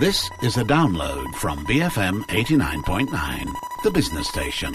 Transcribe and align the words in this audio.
This 0.00 0.30
is 0.42 0.56
a 0.56 0.64
download 0.64 1.34
from 1.34 1.58
BFM 1.66 2.24
89.9, 2.32 3.52
the 3.84 3.90
business 3.90 4.26
station. 4.28 4.72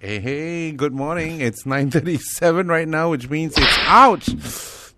Hey, 0.00 0.18
hey, 0.18 0.72
good 0.72 0.92
morning. 0.92 1.40
It's 1.40 1.62
9.37 1.62 2.68
right 2.68 2.88
now, 2.88 3.10
which 3.10 3.30
means 3.30 3.54
it's 3.56 3.78
ouch. 3.86 4.26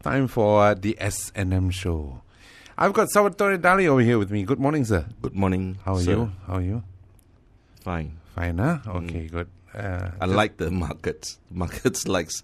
Time 0.02 0.28
for 0.28 0.64
uh, 0.64 0.72
the 0.72 0.96
S&M 0.98 1.68
show. 1.68 2.22
I've 2.78 2.94
got 2.94 3.10
Salvatore 3.10 3.58
Dali 3.58 3.86
over 3.86 4.00
here 4.00 4.16
with 4.16 4.30
me. 4.30 4.42
Good 4.42 4.58
morning, 4.58 4.86
sir. 4.86 5.04
Good 5.20 5.34
morning. 5.34 5.76
How 5.84 5.96
are 5.96 6.00
sir. 6.00 6.12
you? 6.12 6.32
How 6.46 6.54
are 6.54 6.62
you? 6.62 6.82
Fine. 7.82 8.16
Fine, 8.34 8.56
huh? 8.56 8.78
Okay, 8.86 9.28
good. 9.28 9.48
Uh, 9.74 10.08
like 10.26 10.56
the 10.56 10.70
markets, 10.70 11.38
markets 11.50 12.08
likes 12.16 12.42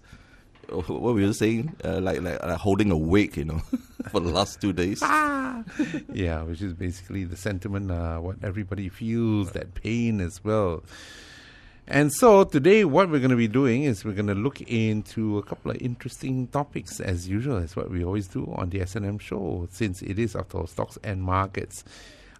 what 0.87 1.13
were 1.13 1.19
you 1.19 1.33
saying? 1.33 1.75
Uh, 1.83 1.99
like 1.99 2.21
like 2.21 2.37
uh, 2.41 2.57
holding 2.57 2.91
a 2.91 2.97
wake, 2.97 3.37
you 3.37 3.45
know, 3.45 3.61
for 4.09 4.19
the 4.19 4.29
last 4.29 4.61
two 4.61 4.73
days. 4.73 5.01
yeah, 6.13 6.43
which 6.43 6.61
is 6.61 6.73
basically 6.73 7.23
the 7.23 7.35
sentiment, 7.35 7.91
uh, 7.91 8.17
what 8.19 8.37
everybody 8.43 8.89
feels, 8.89 9.51
that 9.51 9.73
pain 9.73 10.21
as 10.21 10.43
well. 10.43 10.83
And 11.87 12.13
so 12.13 12.43
today, 12.43 12.85
what 12.85 13.09
we're 13.09 13.17
going 13.17 13.31
to 13.31 13.35
be 13.35 13.47
doing 13.47 13.83
is 13.83 14.05
we're 14.05 14.13
going 14.13 14.27
to 14.27 14.35
look 14.35 14.61
into 14.61 15.39
a 15.39 15.43
couple 15.43 15.71
of 15.71 15.81
interesting 15.81 16.45
topics, 16.47 16.99
as 16.99 17.27
usual. 17.27 17.59
That's 17.59 17.75
what 17.75 17.89
we 17.89 18.03
always 18.03 18.27
do 18.27 18.45
on 18.55 18.69
the 18.69 18.81
S&M 18.81 19.17
show, 19.17 19.67
since 19.71 20.03
it 20.03 20.19
is 20.19 20.35
after 20.35 20.59
all 20.59 20.67
stocks 20.67 20.99
and 21.03 21.23
markets. 21.23 21.83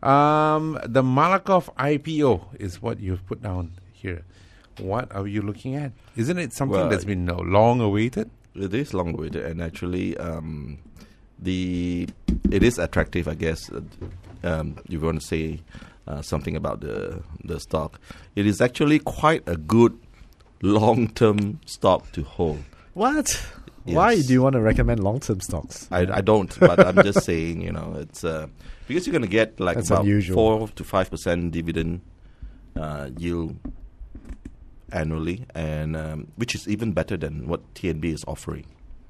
Um, 0.04 0.80
the 0.86 1.02
Malakoff 1.02 1.74
IPO 1.78 2.60
is 2.60 2.80
what 2.80 3.00
you've 3.00 3.26
put 3.26 3.42
down 3.42 3.72
here. 3.92 4.24
What 4.80 5.14
are 5.16 5.28
you 5.28 5.42
looking 5.42 5.76
at? 5.76 5.92
Isn't 6.16 6.38
it 6.40 6.54
something 6.54 6.78
Well, 6.80 6.90
that's 6.90 7.06
been 7.06 7.30
uh, 7.30 7.36
long 7.38 7.82
awaited? 7.82 8.30
It 8.56 8.74
is 8.74 8.94
long 8.94 9.14
awaited, 9.14 9.46
and 9.46 9.62
actually, 9.62 10.18
um, 10.18 10.80
the 11.38 12.08
it 12.52 12.64
is 12.64 12.78
attractive, 12.80 13.28
I 13.28 13.36
guess. 13.36 13.70
Uh, 13.72 13.82
Um, 14.42 14.78
you 14.88 15.02
want 15.02 15.20
to 15.20 15.28
say 15.28 15.60
uh, 16.08 16.22
something 16.22 16.56
about 16.56 16.80
the 16.80 17.22
the 17.44 17.60
stock? 17.60 18.00
It 18.36 18.46
is 18.48 18.62
actually 18.62 19.00
quite 19.00 19.44
a 19.48 19.58
good 19.58 20.00
long 20.62 21.10
term 21.10 21.60
stock 21.66 22.12
to 22.14 22.24
hold. 22.24 22.64
What? 22.94 23.28
Why 23.84 24.22
do 24.22 24.32
you 24.34 24.42
want 24.44 24.54
to 24.54 24.62
recommend 24.62 25.04
long-term 25.04 25.40
stocks? 25.42 25.88
I, 25.92 26.02
I 26.20 26.22
don't, 26.22 26.52
but 26.60 26.80
I'm 26.86 27.02
just 27.04 27.24
saying, 27.30 27.62
you 27.62 27.72
know, 27.72 27.96
it's 28.00 28.24
uh, 28.24 28.48
because 28.88 29.08
you're 29.08 29.12
going 29.14 29.24
to 29.24 29.36
get 29.42 29.60
like 29.60 29.78
That's 29.78 29.90
about 29.90 30.04
unusual. 30.04 30.36
four 30.36 30.68
to 30.70 30.84
five 30.84 31.10
percent 31.10 31.52
dividend 31.52 32.02
uh, 32.76 33.10
yield 33.18 33.56
annually, 34.92 35.46
and 35.56 35.96
um, 35.96 36.28
which 36.36 36.56
is 36.56 36.68
even 36.68 36.92
better 36.94 37.18
than 37.18 37.48
what 37.48 37.62
TNB 37.76 38.06
is 38.14 38.24
offering. 38.28 38.66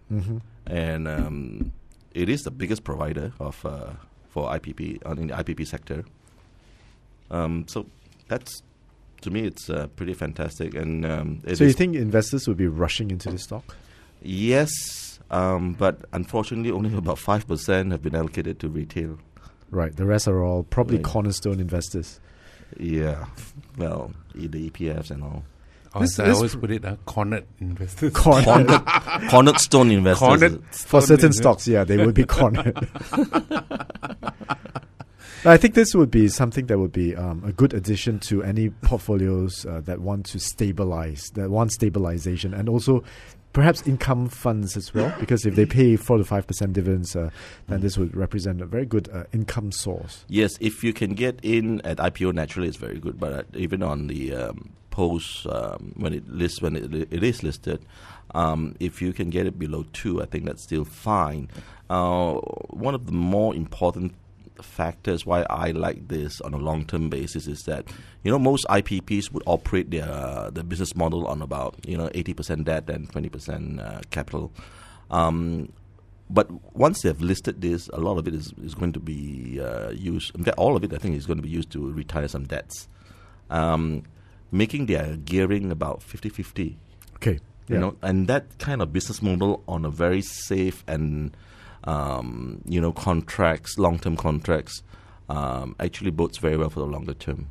hmm 0.10 0.38
And 0.66 1.08
um, 1.08 1.72
it 2.14 2.30
is 2.30 2.42
the 2.42 2.52
biggest 2.52 2.84
provider 2.84 3.32
of 3.40 3.66
uh, 3.66 3.92
for 4.30 4.50
IPP 4.50 5.00
uh, 5.06 5.12
in 5.22 5.28
the 5.28 5.34
IPP 5.34 5.68
sector. 5.68 6.04
Um, 7.32 7.66
so 7.68 7.86
that's 8.28 8.62
to 9.22 9.30
me, 9.32 9.42
it's 9.42 9.70
uh, 9.70 9.88
pretty 9.96 10.14
fantastic. 10.14 10.76
And 10.76 11.06
um, 11.06 11.42
it 11.46 11.58
So 11.58 11.64
you 11.66 11.74
think 11.74 11.96
investors 11.96 12.48
would 12.48 12.58
be 12.58 12.68
rushing 12.68 13.12
into 13.12 13.30
the 13.30 13.38
stock? 13.38 13.76
yes, 14.22 14.72
um, 15.32 15.74
but 15.74 16.02
unfortunately, 16.14 16.72
only 16.72 16.94
about 16.98 17.20
five 17.20 17.48
percent 17.48 17.92
have 17.92 18.02
been 18.02 18.16
allocated 18.16 18.60
to 18.60 18.70
retail. 18.70 19.18
Right. 19.72 19.96
The 19.96 20.06
rest 20.06 20.28
are 20.28 20.44
all 20.44 20.64
probably 20.64 20.98
Right. 20.98 21.06
cornerstone 21.06 21.60
investors. 21.60 22.20
Yeah, 22.80 23.26
well, 23.78 24.12
the 24.34 24.70
EPFs 24.70 25.12
and 25.12 25.24
all. 25.24 25.44
Or 25.96 26.02
This- 26.02 26.14
as 26.14 26.20
I 26.20 26.26
this- 26.28 26.36
always 26.38 26.56
put 26.56 26.72
it, 26.72 26.86
uh, 26.86 26.96
cornered 27.06 27.46
investors. 27.60 28.14
Cornered 28.14 28.68
Cornerstone 29.30 29.92
investors. 29.92 30.20
Cornered 30.28 30.64
for 30.72 31.02
stone 31.02 31.02
certain 31.02 31.14
investors. 31.28 31.38
stocks, 31.38 31.68
yeah, 31.68 31.84
they 31.84 31.98
would 32.06 32.14
be 32.16 32.26
cornered. 32.26 32.78
I 35.46 35.56
think 35.56 35.74
this 35.74 35.96
would 35.96 36.12
be 36.12 36.28
something 36.28 36.66
that 36.66 36.78
would 36.80 36.92
be 36.92 37.16
um, 37.16 37.44
a 37.46 37.54
good 37.54 37.74
addition 37.74 38.20
to 38.22 38.44
any 38.44 38.70
portfolios 38.70 39.66
uh, 39.66 39.80
that 39.86 40.02
want 40.02 40.26
to 40.28 40.40
stabilize, 40.40 41.32
that 41.36 41.50
want 41.50 41.72
stabilization, 41.72 42.54
and 42.54 42.68
also 42.68 43.04
perhaps 43.54 43.82
income 43.88 44.28
funds 44.28 44.76
as 44.76 44.94
well. 44.94 45.14
Because 45.18 45.46
if 45.46 45.56
they 45.56 45.66
pay 45.66 45.96
four 45.96 46.18
to 46.18 46.26
five 46.26 46.46
percent 46.46 46.74
dividends, 46.74 47.16
uh, 47.16 47.30
then 47.68 47.80
this 47.80 47.98
would 47.98 48.18
represent 48.18 48.62
a 48.62 48.66
very 48.66 48.86
good 48.86 49.08
uh, 49.14 49.24
income 49.32 49.72
source. 49.72 50.26
Yes, 50.28 50.58
if 50.60 50.84
you 50.84 50.92
can 50.92 51.14
get 51.14 51.40
in 51.42 51.80
at 51.86 51.98
IPO, 51.98 52.34
naturally 52.34 52.68
it's 52.68 52.76
very 52.78 53.00
good. 53.00 53.18
But 53.18 53.32
uh, 53.32 53.44
even 53.54 53.82
on 53.82 54.08
the 54.08 54.34
um, 54.36 54.72
um, 55.50 55.94
when 55.96 56.14
it 56.14 56.28
lists 56.28 56.62
when 56.62 56.76
it, 56.76 56.94
it 57.12 57.24
is 57.24 57.44
listed, 57.44 57.86
um, 58.36 58.76
if 58.80 59.02
you 59.02 59.14
can 59.14 59.30
get 59.30 59.46
it 59.46 59.58
below 59.58 59.86
two, 59.94 60.22
I 60.22 60.26
think 60.26 60.46
that's 60.46 60.64
still 60.64 60.86
fine. 60.86 61.50
Uh, 61.90 62.34
one 62.34 62.94
of 62.94 63.06
the 63.06 63.12
more 63.12 63.56
important 63.56 64.14
factors 64.62 65.26
why 65.26 65.46
I 65.50 65.72
like 65.72 66.10
this 66.10 66.42
on 66.42 66.54
a 66.54 66.58
long 66.58 66.86
term 66.86 67.10
basis 67.10 67.48
is 67.48 67.64
that 67.64 67.86
you 68.24 68.32
know 68.32 68.40
most 68.40 68.66
IPPs 68.68 69.32
would 69.32 69.44
operate 69.46 69.90
their 69.90 70.50
the 70.52 70.64
business 70.64 70.96
model 70.96 71.28
on 71.28 71.42
about 71.42 71.76
you 71.88 71.98
know 71.98 72.10
eighty 72.14 72.34
percent 72.34 72.66
debt 72.66 72.90
and 72.90 73.10
twenty 73.12 73.30
percent 73.30 73.80
uh, 73.80 74.02
capital. 74.12 74.52
Um, 75.10 75.72
but 76.30 76.48
once 76.76 77.02
they've 77.02 77.20
listed 77.20 77.62
this, 77.62 77.88
a 77.92 77.98
lot 77.98 78.20
of 78.20 78.28
it 78.28 78.36
is, 78.36 78.54
is 78.62 78.76
going 78.76 78.94
to 78.94 79.00
be 79.00 79.60
uh, 79.60 79.90
used. 79.90 80.36
In 80.36 80.44
fact, 80.44 80.60
all 80.60 80.76
of 80.76 80.84
it, 80.84 80.94
I 80.94 80.98
think, 80.98 81.16
is 81.16 81.26
going 81.26 81.38
to 81.38 81.44
be 81.44 81.50
used 81.50 81.72
to 81.72 81.92
retire 81.92 82.28
some 82.28 82.46
debts, 82.46 82.88
um, 83.50 84.04
making 84.52 84.86
their 84.88 85.16
gearing 85.18 85.72
about 85.72 86.02
50-50. 86.02 86.76
Okay, 87.16 87.34
You 87.68 87.76
yeah. 87.76 87.80
know, 87.80 87.96
and 88.02 88.28
that 88.28 88.58
kind 88.60 88.82
of 88.82 88.92
business 88.94 89.22
model 89.22 89.64
on 89.68 89.86
a 89.86 89.90
very 89.90 90.22
safe 90.22 90.84
and 90.88 91.36
um, 91.86 92.62
you 92.66 92.82
know 92.82 92.92
contracts, 92.92 93.78
long-term 93.78 94.18
contracts, 94.18 94.84
um, 95.30 95.76
actually 95.80 96.12
bodes 96.12 96.38
very 96.38 96.58
well 96.58 96.70
for 96.70 96.80
the 96.82 96.86
longer 96.86 97.14
term. 97.14 97.50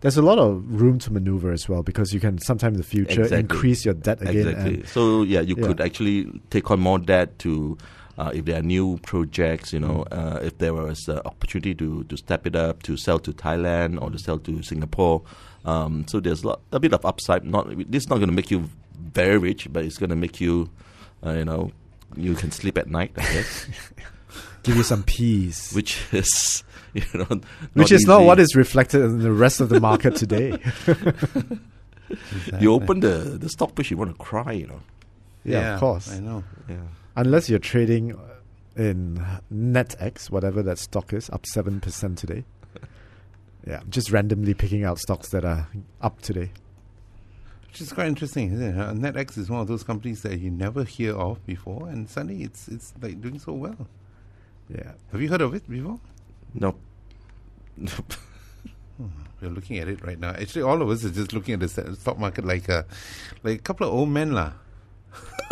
There's 0.00 0.16
a 0.16 0.22
lot 0.22 0.38
of 0.38 0.64
room 0.80 0.98
to 1.00 1.12
maneuver 1.12 1.52
as 1.52 1.68
well 1.68 1.82
because 1.82 2.14
you 2.14 2.20
can 2.20 2.38
sometime 2.38 2.72
in 2.72 2.78
the 2.78 2.82
future 2.82 3.22
Exactly. 3.22 3.38
increase 3.40 3.84
your 3.84 3.94
debt 3.94 4.20
again. 4.22 4.48
Exactly. 4.48 4.86
So 4.86 5.22
yeah, 5.22 5.40
you 5.40 5.54
Yeah. 5.58 5.66
could 5.66 5.80
actually 5.80 6.40
take 6.50 6.70
on 6.70 6.80
more 6.80 6.98
debt 6.98 7.38
to. 7.40 7.76
Uh, 8.18 8.30
if 8.34 8.44
there 8.44 8.58
are 8.58 8.62
new 8.62 8.98
projects, 8.98 9.72
you 9.72 9.80
know, 9.80 10.04
Mm. 10.10 10.36
uh, 10.36 10.38
if 10.42 10.58
there 10.58 10.74
was 10.74 11.08
uh, 11.08 11.22
opportunity 11.24 11.74
to, 11.76 12.04
to 12.04 12.16
step 12.18 12.46
it 12.46 12.54
up, 12.54 12.82
to 12.82 12.98
sell 12.98 13.18
to 13.18 13.32
Thailand 13.32 14.02
or 14.02 14.10
to 14.10 14.18
sell 14.18 14.38
to 14.40 14.62
Singapore, 14.62 15.22
um, 15.64 16.06
so 16.08 16.20
there's 16.20 16.42
a, 16.42 16.48
lot, 16.48 16.60
a 16.72 16.80
bit 16.80 16.92
of 16.92 17.04
upside. 17.04 17.44
Not 17.44 17.68
this 17.90 18.04
is 18.04 18.08
not 18.08 18.16
going 18.16 18.28
to 18.28 18.34
make 18.34 18.50
you 18.50 18.68
very 18.98 19.38
rich, 19.38 19.68
but 19.72 19.84
it's 19.84 19.98
going 19.98 20.10
to 20.10 20.16
make 20.16 20.40
you, 20.40 20.70
uh, 21.24 21.32
you 21.32 21.44
know, 21.44 21.72
you 22.16 22.34
can 22.34 22.50
sleep 22.50 22.78
at 22.78 22.88
night, 22.88 23.12
I 23.16 23.22
guess, 23.22 23.66
give 24.62 24.76
you 24.76 24.82
some 24.82 25.02
peace. 25.02 25.72
which 25.72 26.00
is, 26.12 26.64
you 26.94 27.02
know, 27.14 27.26
not 27.30 27.44
Which 27.74 27.92
is 27.92 28.04
not 28.06 28.22
what 28.24 28.40
is 28.40 28.54
reflected 28.56 29.02
in 29.02 29.20
the 29.20 29.32
rest 29.32 29.60
of 29.60 29.68
the 29.68 29.80
market 29.80 30.16
today. 30.16 30.58
You 32.60 32.72
open 32.72 33.00
the 33.00 33.38
the 33.38 33.48
stock 33.48 33.74
page, 33.76 33.90
you 33.90 33.96
want 33.96 34.10
to 34.10 34.16
cry, 34.16 34.50
you 34.52 34.66
know. 34.66 34.80
yeah, 35.44 35.74
of 35.74 35.80
course. 35.80 36.10
I 36.10 36.18
know. 36.18 36.42
Yeah. 36.68 36.76
Unless 37.16 37.48
you're 37.48 37.58
trading 37.60 38.18
in 38.76 39.24
NetX, 39.52 40.30
whatever 40.30 40.62
that 40.62 40.78
stock 40.78 41.12
is, 41.12 41.28
up 41.30 41.42
7% 41.42 42.16
today. 42.16 42.44
Yeah, 43.70 43.82
just 43.88 44.10
randomly 44.10 44.52
picking 44.52 44.82
out 44.82 44.98
stocks 44.98 45.28
that 45.28 45.44
are 45.44 45.68
up 46.00 46.20
today. 46.22 46.50
Which 47.68 47.80
is 47.80 47.92
quite 47.92 48.08
interesting, 48.08 48.52
isn't 48.52 48.76
it? 48.76 48.76
Uh, 48.76 48.92
NetX 48.92 49.38
is 49.38 49.48
one 49.48 49.60
of 49.60 49.68
those 49.68 49.84
companies 49.84 50.22
that 50.22 50.40
you 50.40 50.50
never 50.50 50.82
hear 50.82 51.14
of 51.14 51.46
before, 51.46 51.86
and 51.88 52.10
suddenly 52.10 52.42
it's 52.42 52.66
it's 52.66 52.92
like 53.00 53.20
doing 53.20 53.38
so 53.38 53.52
well. 53.52 53.86
Yeah. 54.68 54.94
Have 55.12 55.22
you 55.22 55.28
heard 55.28 55.40
of 55.40 55.54
it 55.54 55.70
before? 55.70 56.00
No. 56.52 56.74
We're 59.40 59.50
looking 59.50 59.78
at 59.78 59.86
it 59.86 60.04
right 60.04 60.18
now. 60.18 60.30
Actually, 60.30 60.62
all 60.62 60.82
of 60.82 60.90
us 60.90 61.04
are 61.04 61.10
just 61.10 61.32
looking 61.32 61.54
at 61.54 61.60
the 61.60 61.94
stock 61.94 62.18
market 62.18 62.44
like 62.44 62.68
a 62.68 62.84
like 63.44 63.60
a 63.60 63.62
couple 63.62 63.86
of 63.86 63.94
old 63.94 64.08
men, 64.08 64.32
lah. 64.32 64.50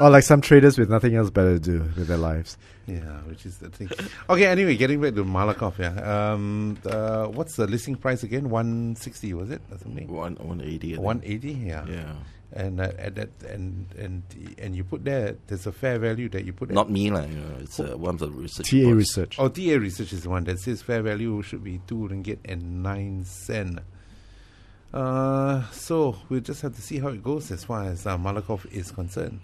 Or 0.00 0.10
like 0.10 0.24
some 0.24 0.40
traders 0.40 0.76
with 0.76 0.90
nothing 0.90 1.14
else 1.14 1.30
better 1.30 1.54
to 1.54 1.60
do 1.60 1.78
with 1.96 2.08
their 2.08 2.16
lives. 2.16 2.56
Yeah, 2.86 3.20
which 3.28 3.46
is 3.46 3.58
the 3.58 3.70
thing. 3.70 3.88
Okay, 4.28 4.46
anyway, 4.46 4.76
getting 4.76 5.00
back 5.00 5.14
to 5.14 5.24
Malakoff. 5.24 5.78
Yeah, 5.78 6.32
um, 6.32 6.76
uh, 6.84 7.26
what's 7.26 7.56
the 7.56 7.66
listing 7.66 7.94
price 7.96 8.22
again? 8.22 8.50
One 8.50 8.96
sixty 8.96 9.32
was 9.34 9.50
it 9.50 9.62
or 9.70 9.78
something? 9.78 10.08
One 10.08 10.34
one 10.36 10.60
eighty. 10.60 10.96
One 10.98 11.22
eighty. 11.24 11.52
Yeah. 11.52 11.86
Yeah. 11.86 12.12
And 12.52 12.80
uh, 12.80 12.90
at 12.98 13.14
that 13.16 13.30
and 13.48 13.86
and 13.98 14.22
and 14.58 14.76
you 14.76 14.84
put 14.84 15.04
there. 15.04 15.36
There's 15.46 15.66
a 15.66 15.72
fair 15.72 15.98
value 15.98 16.28
that 16.30 16.44
you 16.44 16.52
put. 16.52 16.70
Not 16.70 16.90
me, 16.90 17.10
like, 17.10 17.28
you 17.28 17.36
know, 17.36 17.56
it's 17.60 17.80
uh, 17.80 17.96
one 17.96 18.14
of 18.14 18.20
the 18.20 18.30
research. 18.30 18.70
TA 18.70 18.76
reports. 18.76 18.96
research. 18.96 19.36
Oh, 19.38 19.48
TA 19.48 19.76
Research 19.78 20.12
is 20.12 20.22
the 20.24 20.30
one 20.30 20.44
that 20.44 20.58
says 20.60 20.82
fair 20.82 21.02
value 21.02 21.40
should 21.42 21.64
be 21.64 21.80
two 21.86 22.08
ringgit 22.10 22.38
and 22.44 22.82
nine 22.82 23.24
cent. 23.24 23.78
Uh, 24.92 25.68
so 25.72 26.16
we'll 26.28 26.40
just 26.40 26.62
have 26.62 26.74
to 26.76 26.82
see 26.82 26.98
how 26.98 27.08
it 27.08 27.22
goes 27.24 27.50
as 27.50 27.64
far 27.64 27.84
as 27.84 28.06
uh, 28.06 28.16
Malakoff 28.16 28.70
is 28.72 28.92
concerned. 28.92 29.40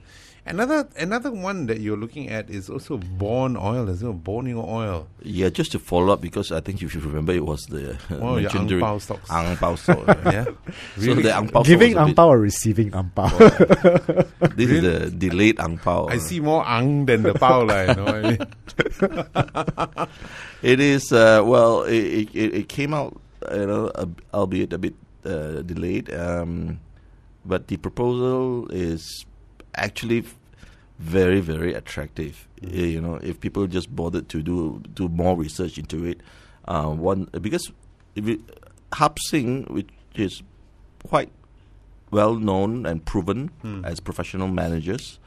Another 0.46 0.88
another 0.96 1.30
one 1.30 1.66
that 1.66 1.80
you're 1.80 1.98
looking 2.00 2.30
at 2.32 2.48
is 2.48 2.70
also 2.70 2.96
Born 2.96 3.56
Oil, 3.60 3.90
as 3.90 4.02
well, 4.02 4.14
Borneo 4.16 4.64
Oil. 4.64 5.06
Yeah, 5.22 5.50
just 5.50 5.70
to 5.72 5.78
follow 5.78 6.14
up 6.14 6.22
because 6.24 6.50
I 6.50 6.60
think 6.60 6.80
if 6.82 6.94
you 6.94 7.00
remember, 7.00 7.32
it 7.36 7.44
was 7.44 7.60
the 7.68 7.92
uh, 8.08 8.16
One 8.16 8.40
of 8.40 8.48
your 8.48 8.48
mentioned 8.48 8.60
ang 8.60 8.66
during- 8.66 8.84
pao 8.84 8.98
stocks. 8.98 9.28
ang 9.30 9.56
pao 9.60 9.74
stock. 9.76 10.00
yeah. 10.08 10.48
yeah, 10.96 10.96
So 10.96 11.14
the 11.20 11.36
ang 11.36 11.48
pao 11.52 11.62
Giving 11.62 11.92
stock 11.92 12.02
was 12.02 12.08
ang 12.08 12.14
pao 12.16 12.28
or 12.32 12.40
receiving 12.40 12.88
ang 12.96 13.12
pao? 13.14 13.28
bit- 13.36 14.32
This 14.56 14.70
is 14.72 14.80
the 14.80 14.96
delayed 15.12 15.60
ang 15.60 15.76
pao. 15.76 16.08
I 16.08 16.16
see 16.16 16.40
more 16.40 16.64
ang 16.64 17.04
than 17.04 17.20
the 17.22 17.34
pao, 17.36 17.68
lah. 17.68 17.84
You 17.84 17.94
know 18.00 18.08
I 18.08 18.20
mean? 18.32 18.40
It 20.62 20.80
is 20.80 21.12
uh, 21.12 21.42
well. 21.44 21.84
It, 21.84 22.28
it 22.34 22.64
it 22.64 22.68
came 22.68 22.92
out, 22.92 23.16
you 23.52 23.66
know, 23.68 23.90
a, 23.94 24.08
albeit 24.32 24.72
a 24.72 24.78
bit 24.78 24.94
uh, 25.24 25.60
delayed. 25.64 26.12
Um, 26.12 26.80
but 27.44 27.68
the 27.68 27.76
proposal 27.76 28.68
is 28.72 29.24
actually 29.74 30.24
very 30.98 31.40
very 31.40 31.74
attractive. 31.74 32.46
Uh, 32.62 32.68
You 32.70 33.00
know, 33.00 33.16
if 33.22 33.40
people 33.40 33.66
just 33.66 33.94
bothered 33.94 34.28
to 34.30 34.42
do 34.42 34.82
do 34.94 35.08
more 35.08 35.36
research 35.36 35.78
into 35.78 36.04
it, 36.04 36.20
uh, 36.68 36.88
one 36.90 37.28
because 37.40 37.70
if 38.14 38.26
it, 38.28 38.40
Hap 38.92 39.18
Seng, 39.18 39.64
which 39.70 39.88
is 40.14 40.42
quite 41.06 41.30
well 42.10 42.34
known 42.34 42.86
and 42.86 43.04
proven 43.04 43.50
as 43.84 44.00
professional 44.00 44.48
managers, 44.48 45.18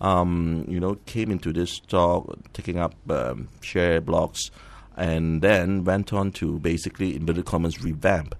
um, 0.00 0.64
you 0.68 0.78
know, 0.78 0.96
came 1.06 1.30
into 1.30 1.52
this 1.52 1.72
stock, 1.72 2.28
taking 2.52 2.78
up 2.78 2.94
um, 3.10 3.48
share 3.62 4.00
blocks, 4.00 4.50
and 4.96 5.40
then 5.40 5.84
went 5.84 6.12
on 6.12 6.30
to 6.32 6.58
basically, 6.60 7.16
in 7.16 7.22
inverted 7.22 7.46
commas, 7.46 7.82
revamp 7.82 8.34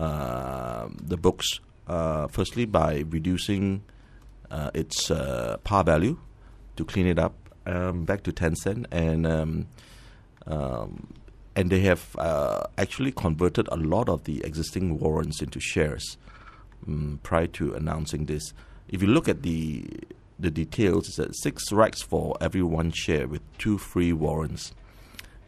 uh, 0.00 0.88
the 1.00 1.16
books. 1.16 1.60
Uh, 1.86 2.26
firstly, 2.28 2.66
by 2.66 3.04
reducing 3.08 3.82
uh, 4.50 4.70
its 4.74 5.10
uh, 5.10 5.56
par 5.64 5.84
value 5.84 6.18
to 6.76 6.84
clean 6.84 7.06
it 7.06 7.18
up 7.18 7.34
um, 7.66 8.04
back 8.04 8.22
to 8.24 8.32
10 8.32 8.56
cent, 8.56 8.86
and 8.90 9.26
um, 9.26 9.66
um, 10.46 11.12
and 11.54 11.70
they 11.70 11.80
have 11.80 12.14
uh, 12.18 12.62
actually 12.78 13.12
converted 13.12 13.68
a 13.72 13.76
lot 13.76 14.08
of 14.08 14.24
the 14.24 14.42
existing 14.44 14.98
warrants 14.98 15.42
into 15.42 15.60
shares 15.60 16.16
um, 16.86 17.18
prior 17.22 17.48
to 17.48 17.74
announcing 17.74 18.26
this. 18.26 18.52
If 18.88 19.02
you 19.02 19.08
look 19.08 19.28
at 19.28 19.42
the 19.42 19.86
the 20.38 20.50
details, 20.50 21.08
it's 21.08 21.16
that 21.16 21.36
six 21.36 21.72
rights 21.72 22.00
for 22.02 22.36
every 22.40 22.62
one 22.62 22.92
share 22.92 23.26
with 23.26 23.42
two 23.58 23.76
free 23.76 24.12
warrants. 24.12 24.72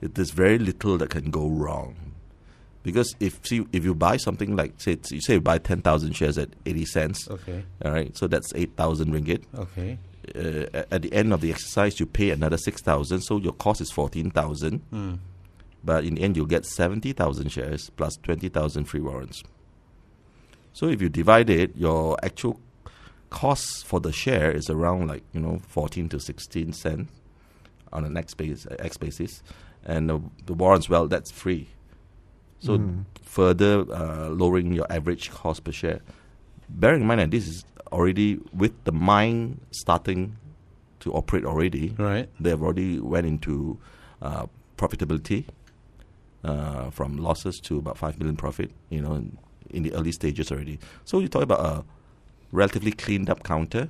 There's 0.00 0.32
very 0.32 0.58
little 0.58 0.98
that 0.98 1.10
can 1.10 1.30
go 1.30 1.48
wrong. 1.48 2.10
Because 2.82 3.14
if 3.20 3.44
see, 3.46 3.66
if 3.72 3.84
you 3.84 3.94
buy 3.94 4.16
something 4.16 4.56
like 4.56 4.80
say 4.80 4.96
you 5.10 5.20
say 5.20 5.34
you 5.34 5.40
buy 5.40 5.58
ten 5.58 5.82
thousand 5.82 6.14
shares 6.14 6.38
at 6.38 6.48
eighty 6.64 6.84
cents, 6.86 7.28
Okay. 7.28 7.62
all 7.84 7.92
right, 7.92 8.16
so 8.16 8.26
that's 8.26 8.52
eight 8.54 8.74
thousand 8.76 9.12
ringgit. 9.12 9.42
Okay. 9.54 9.98
Uh, 10.34 10.84
at 10.90 11.02
the 11.02 11.12
end 11.12 11.32
of 11.32 11.40
the 11.40 11.50
exercise, 11.50 11.98
you 12.00 12.06
pay 12.06 12.30
another 12.30 12.56
six 12.56 12.80
thousand, 12.82 13.20
so 13.22 13.38
your 13.38 13.52
cost 13.52 13.80
is 13.80 13.90
fourteen 13.90 14.30
thousand. 14.30 14.78
Hmm. 14.90 15.14
But 15.84 16.04
in 16.04 16.14
the 16.14 16.22
end, 16.22 16.36
you'll 16.36 16.46
get 16.46 16.64
seventy 16.64 17.12
thousand 17.12 17.50
shares 17.50 17.90
plus 17.96 18.16
twenty 18.22 18.48
thousand 18.48 18.84
free 18.84 19.00
warrants. 19.00 19.42
So 20.72 20.86
if 20.88 21.02
you 21.02 21.08
divide 21.08 21.50
it, 21.50 21.76
your 21.76 22.16
actual 22.22 22.60
cost 23.28 23.86
for 23.86 24.00
the 24.00 24.12
share 24.12 24.50
is 24.50 24.68
around 24.70 25.06
like 25.08 25.22
you 25.32 25.40
know 25.40 25.60
fourteen 25.68 26.08
to 26.10 26.20
sixteen 26.20 26.72
cent 26.72 27.08
on 27.92 28.04
an 28.04 28.16
X 28.16 28.34
base 28.34 28.66
X 28.78 28.96
basis, 28.96 29.42
and 29.84 30.08
the, 30.08 30.20
the 30.46 30.54
warrants 30.54 30.88
well 30.88 31.08
that's 31.08 31.30
free. 31.30 31.68
So 32.60 32.78
Mm. 32.78 33.04
further 33.22 33.84
uh, 33.90 34.28
lowering 34.30 34.72
your 34.72 34.86
average 34.92 35.30
cost 35.30 35.64
per 35.64 35.72
share. 35.72 36.00
Bearing 36.68 37.00
in 37.02 37.06
mind 37.06 37.20
that 37.20 37.30
this 37.30 37.48
is 37.48 37.64
already 37.90 38.38
with 38.52 38.72
the 38.84 38.92
mine 38.92 39.60
starting 39.70 40.36
to 41.00 41.12
operate 41.12 41.44
already, 41.44 41.94
Right. 41.98 42.28
they 42.38 42.50
have 42.50 42.62
already 42.62 43.00
went 43.00 43.26
into 43.26 43.78
uh, 44.22 44.46
profitability 44.76 45.46
uh, 46.44 46.90
from 46.90 47.16
losses 47.16 47.58
to 47.60 47.78
about 47.78 47.96
five 47.98 48.18
million 48.18 48.36
profit. 48.36 48.70
You 48.90 49.00
know, 49.02 49.14
in, 49.14 49.38
in 49.70 49.82
the 49.82 49.92
early 49.94 50.12
stages 50.12 50.50
already. 50.52 50.78
So 51.04 51.18
you 51.20 51.28
talk 51.28 51.42
about 51.42 51.60
a 51.60 51.84
relatively 52.52 52.92
cleaned 52.92 53.30
up 53.30 53.42
counter, 53.42 53.88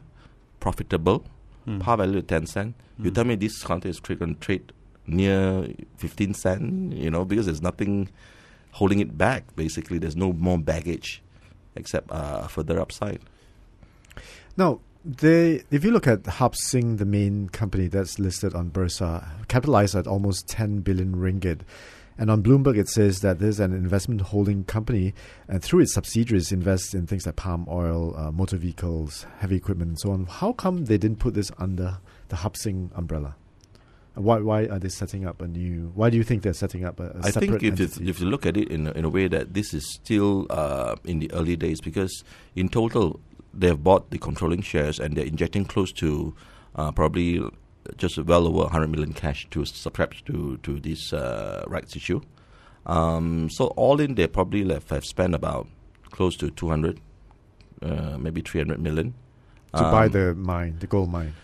profitable, 0.61 1.25
Hmm. 1.65 1.79
par 1.81 1.97
value 1.99 2.23
ten 2.23 2.47
cent. 2.47 2.75
You 2.99 3.11
Hmm. 3.11 3.15
tell 3.15 3.25
me 3.25 3.35
this 3.35 3.63
counter 3.63 3.89
is 3.89 4.01
tra- 4.01 4.17
going 4.17 4.35
to 4.35 4.41
trade 4.41 4.73
near 5.07 5.69
fifteen 5.97 6.33
cent. 6.35 6.93
You 6.95 7.11
know, 7.11 7.25
because 7.25 7.47
there's 7.47 7.61
nothing 7.63 8.09
holding 8.73 9.01
it 9.01 9.17
back. 9.17 9.55
Basically, 9.57 9.99
there's 9.99 10.17
no 10.17 10.33
more 10.33 10.59
baggage 10.59 11.23
except 11.77 12.11
uh, 12.11 12.47
further 12.47 12.81
upside. 12.81 13.21
Now, 14.57 14.81
they, 15.05 15.63
if 15.71 15.85
you 15.85 15.93
look 15.93 16.07
at 16.07 16.27
Seng, 16.55 16.97
the 16.97 17.07
main 17.07 17.49
company 17.49 17.87
that's 17.87 18.19
listed 18.19 18.55
on 18.55 18.71
Bursa, 18.71 19.27
capitalized 19.49 19.95
at 19.95 20.07
almost 20.07 20.49
10 20.49 20.81
billion 20.81 21.17
ringgit. 21.17 21.61
And 22.19 22.31
on 22.31 22.43
Bloomberg, 22.43 22.77
it 22.77 22.89
says 22.89 23.21
that 23.21 23.39
there's 23.39 23.61
an 23.61 23.73
investment 23.73 24.21
holding 24.21 24.65
company, 24.65 25.15
and 25.49 25.63
through 25.63 25.81
its 25.81 25.95
subsidiaries, 25.95 26.53
invests 26.53 26.93
in 26.93 27.07
things 27.07 27.25
like 27.25 27.37
palm 27.37 27.67
oil, 27.71 28.15
uh, 28.15 28.31
motor 28.31 28.59
vehicles, 28.59 29.25
heavy 29.39 29.57
equipment, 29.57 29.89
and 29.89 29.99
so 29.99 30.11
on. 30.11 30.27
How 30.27 30.53
come 30.53 30.85
they 30.85 30.99
didn't 30.99 31.19
put 31.19 31.33
this 31.33 31.51
under 31.57 31.99
the 32.29 32.37
Seng 32.55 32.91
umbrella? 32.95 33.37
Why, 34.15 34.39
why 34.39 34.67
are 34.67 34.79
they 34.79 34.89
setting 34.89 35.27
up 35.27 35.41
a 35.41 35.47
new? 35.47 35.93
Why 35.95 36.11
do 36.11 36.17
you 36.17 36.25
think 36.25 36.43
they're 36.43 36.53
setting 36.53 36.85
up 36.85 36.99
a, 36.99 37.11
a 37.11 37.21
I 37.25 37.31
think 37.31 37.62
if 37.62 37.79
you, 37.79 38.09
if 38.09 38.21
you 38.21 38.27
look 38.27 38.45
at 38.45 38.57
it 38.57 38.69
in 38.69 38.89
a, 38.89 38.91
in 38.93 39.05
a 39.05 39.09
way 39.09 39.29
that 39.29 39.55
this 39.55 39.73
is 39.73 39.93
still 39.95 40.47
uh, 40.51 40.97
in 41.05 41.21
the 41.21 41.33
early 41.33 41.57
days, 41.57 41.81
because 41.81 42.25
in 42.57 42.69
total 42.69 43.21
they 43.55 43.69
have 43.69 43.83
bought 43.83 44.11
the 44.11 44.19
controlling 44.19 44.62
shares 44.62 44.99
and 44.99 45.17
they're 45.17 45.27
injecting 45.27 45.65
close 45.65 45.93
to 45.93 46.35
uh, 46.77 46.91
probably 46.93 47.41
just 47.97 48.19
well 48.19 48.47
over 48.47 48.59
100 48.59 48.89
million 48.89 49.12
cash 49.12 49.47
to 49.51 49.65
subscribe 49.65 50.15
to 50.27 50.59
to 50.59 50.81
this 50.81 51.12
uh, 51.12 51.65
rights 51.67 51.97
issue. 51.97 52.21
Um, 52.87 53.49
so 53.51 53.67
all 53.77 54.01
in, 54.01 54.15
they 54.15 54.27
probably 54.27 54.67
have, 54.73 54.89
have 54.91 55.05
spent 55.05 55.35
about 55.35 55.69
close 56.11 56.37
to 56.39 56.51
200, 56.51 57.01
uh, 57.83 58.19
maybe 58.19 58.41
300 58.41 58.81
million 58.81 59.15
to 59.75 59.83
buy 59.83 60.07
um, 60.07 60.12
the 60.12 60.35
mine, 60.35 60.77
the 60.81 60.87
gold 60.87 61.11
mine. 61.11 61.35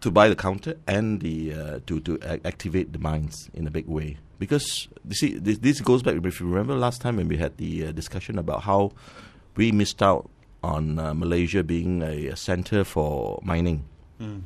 To 0.00 0.10
buy 0.10 0.28
the 0.28 0.36
counter 0.36 0.76
and 0.86 1.20
the 1.20 1.52
uh, 1.54 1.78
to 1.86 2.00
to 2.00 2.18
a- 2.22 2.46
activate 2.46 2.92
the 2.92 2.98
mines 2.98 3.50
in 3.54 3.66
a 3.66 3.70
big 3.70 3.86
way. 3.86 4.16
Because 4.38 4.86
you 5.08 5.14
see, 5.14 5.34
this, 5.34 5.58
this 5.58 5.80
goes 5.80 6.02
back. 6.02 6.14
If 6.24 6.38
you 6.40 6.46
remember 6.46 6.76
last 6.76 7.00
time 7.00 7.16
when 7.16 7.26
we 7.26 7.36
had 7.38 7.56
the 7.56 7.86
uh, 7.88 7.92
discussion 7.92 8.38
about 8.38 8.62
how 8.62 8.92
we 9.56 9.72
missed 9.72 10.00
out 10.02 10.30
on 10.62 10.98
uh, 10.98 11.12
Malaysia 11.14 11.62
being 11.64 12.02
a, 12.02 12.28
a 12.28 12.36
center 12.36 12.84
for 12.84 13.40
mining, 13.42 13.84
Hmm. 14.18 14.38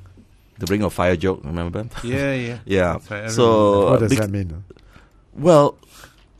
the 0.59 0.67
Ring 0.67 0.83
of 0.83 0.93
Fire 0.95 1.17
joke. 1.17 1.41
Remember? 1.45 1.87
Yeah, 2.05 2.33
yeah. 2.35 2.59
yeah. 2.67 2.99
Right, 3.11 3.31
So 3.31 3.91
what 3.91 4.01
does 4.01 4.11
bec- 4.11 4.19
that 4.21 4.31
mean? 4.31 4.65
well, 5.35 5.77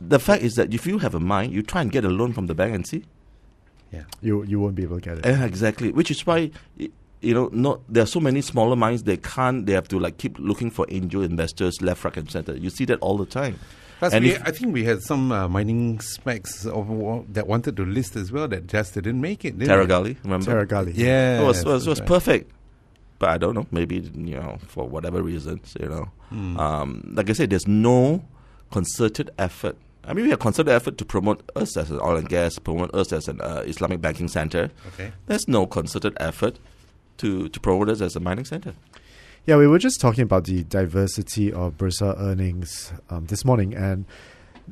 the 0.01 0.19
fact 0.19 0.41
is 0.43 0.55
that 0.55 0.73
if 0.73 0.85
you 0.87 0.97
have 0.99 1.13
a 1.15 1.19
mine, 1.19 1.51
you 1.51 1.61
try 1.61 1.81
and 1.81 1.91
get 1.91 2.05
a 2.05 2.09
loan 2.09 2.33
from 2.33 2.47
the 2.47 2.55
bank 2.55 2.73
and 2.75 2.85
see. 2.87 3.05
Yeah. 3.91 4.03
You 4.21 4.43
you 4.45 4.59
won't 4.59 4.73
be 4.75 4.83
able 4.83 4.97
to 4.97 5.01
get 5.01 5.17
it. 5.19 5.25
Yeah, 5.25 5.45
exactly. 5.45 5.91
Which 5.91 6.09
is 6.09 6.25
why, 6.25 6.49
y- 6.79 6.89
you 7.23 7.33
know, 7.33 7.49
not 7.51 7.81
there 7.89 8.03
are 8.03 8.07
so 8.07 8.19
many 8.19 8.41
smaller 8.41 8.75
mines. 8.75 9.03
They 9.03 9.17
can't. 9.17 9.65
They 9.65 9.73
have 9.73 9.87
to 9.89 9.99
like 9.99 10.17
keep 10.17 10.37
looking 10.39 10.69
for 10.69 10.85
angel 10.89 11.23
investors 11.23 11.81
left, 11.81 12.03
right, 12.03 12.17
and 12.17 12.29
center. 12.29 12.55
You 12.55 12.69
see 12.69 12.85
that 12.85 12.99
all 12.99 13.17
the 13.17 13.25
time. 13.25 13.59
Plus, 13.99 14.13
And 14.13 14.25
we, 14.25 14.31
if- 14.31 14.41
I 14.45 14.51
think 14.51 14.73
we 14.73 14.83
had 14.83 15.01
some 15.01 15.31
uh, 15.31 15.47
mining 15.47 15.99
specs 16.01 16.65
of, 16.65 17.33
that 17.33 17.47
wanted 17.47 17.77
to 17.77 17.85
list 17.85 18.15
as 18.17 18.31
well 18.31 18.47
that 18.49 18.67
just 18.67 18.93
didn't 18.95 19.21
make 19.21 19.45
it. 19.45 19.57
Didn't 19.57 19.69
Terra 19.69 19.83
it? 19.83 19.87
Gully, 19.87 20.17
remember? 20.23 20.65
Terra 20.65 20.91
Yeah, 20.91 21.41
it 21.41 21.45
was 21.45 21.63
was, 21.63 21.87
was 21.87 22.01
perfect. 22.01 22.51
But 23.19 23.29
I 23.29 23.37
don't 23.37 23.53
know. 23.55 23.65
Maybe 23.71 23.97
you 24.13 24.35
know 24.35 24.57
for 24.67 24.85
whatever 24.87 25.21
reasons, 25.23 25.75
you 25.79 25.87
know. 25.87 26.09
Hmm. 26.29 26.57
Um, 26.59 27.13
like 27.15 27.29
I 27.29 27.33
said, 27.33 27.49
there's 27.51 27.67
no 27.67 28.23
concerted 28.71 29.29
effort. 29.37 29.77
I 30.05 30.13
mean, 30.13 30.25
we 30.25 30.31
have 30.31 30.39
concerted 30.39 30.73
effort 30.73 30.97
to 30.97 31.05
promote 31.05 31.49
us 31.55 31.77
as 31.77 31.89
an 31.89 32.01
oil 32.01 32.17
and 32.17 32.27
gas, 32.27 32.59
promote 32.59 32.93
us 32.93 33.13
as 33.13 33.29
an 33.29 33.39
uh, 33.39 33.63
Islamic 33.65 34.01
banking 34.01 34.27
center. 34.27 34.69
Okay. 34.89 35.13
There's 35.27 35.47
no 35.47 35.65
concerted 35.65 36.17
effort 36.19 36.57
to 37.17 37.49
to 37.49 37.59
promote 37.59 37.89
us 37.89 38.01
as 38.01 38.15
a 38.15 38.19
mining 38.19 38.45
center. 38.45 38.73
Yeah, 39.45 39.57
we 39.57 39.67
were 39.67 39.79
just 39.79 39.99
talking 39.99 40.23
about 40.23 40.45
the 40.45 40.63
diversity 40.63 41.51
of 41.51 41.77
Bursa 41.77 42.15
earnings 42.17 42.93
um, 43.09 43.25
this 43.25 43.43
morning, 43.43 43.73
and 43.73 44.05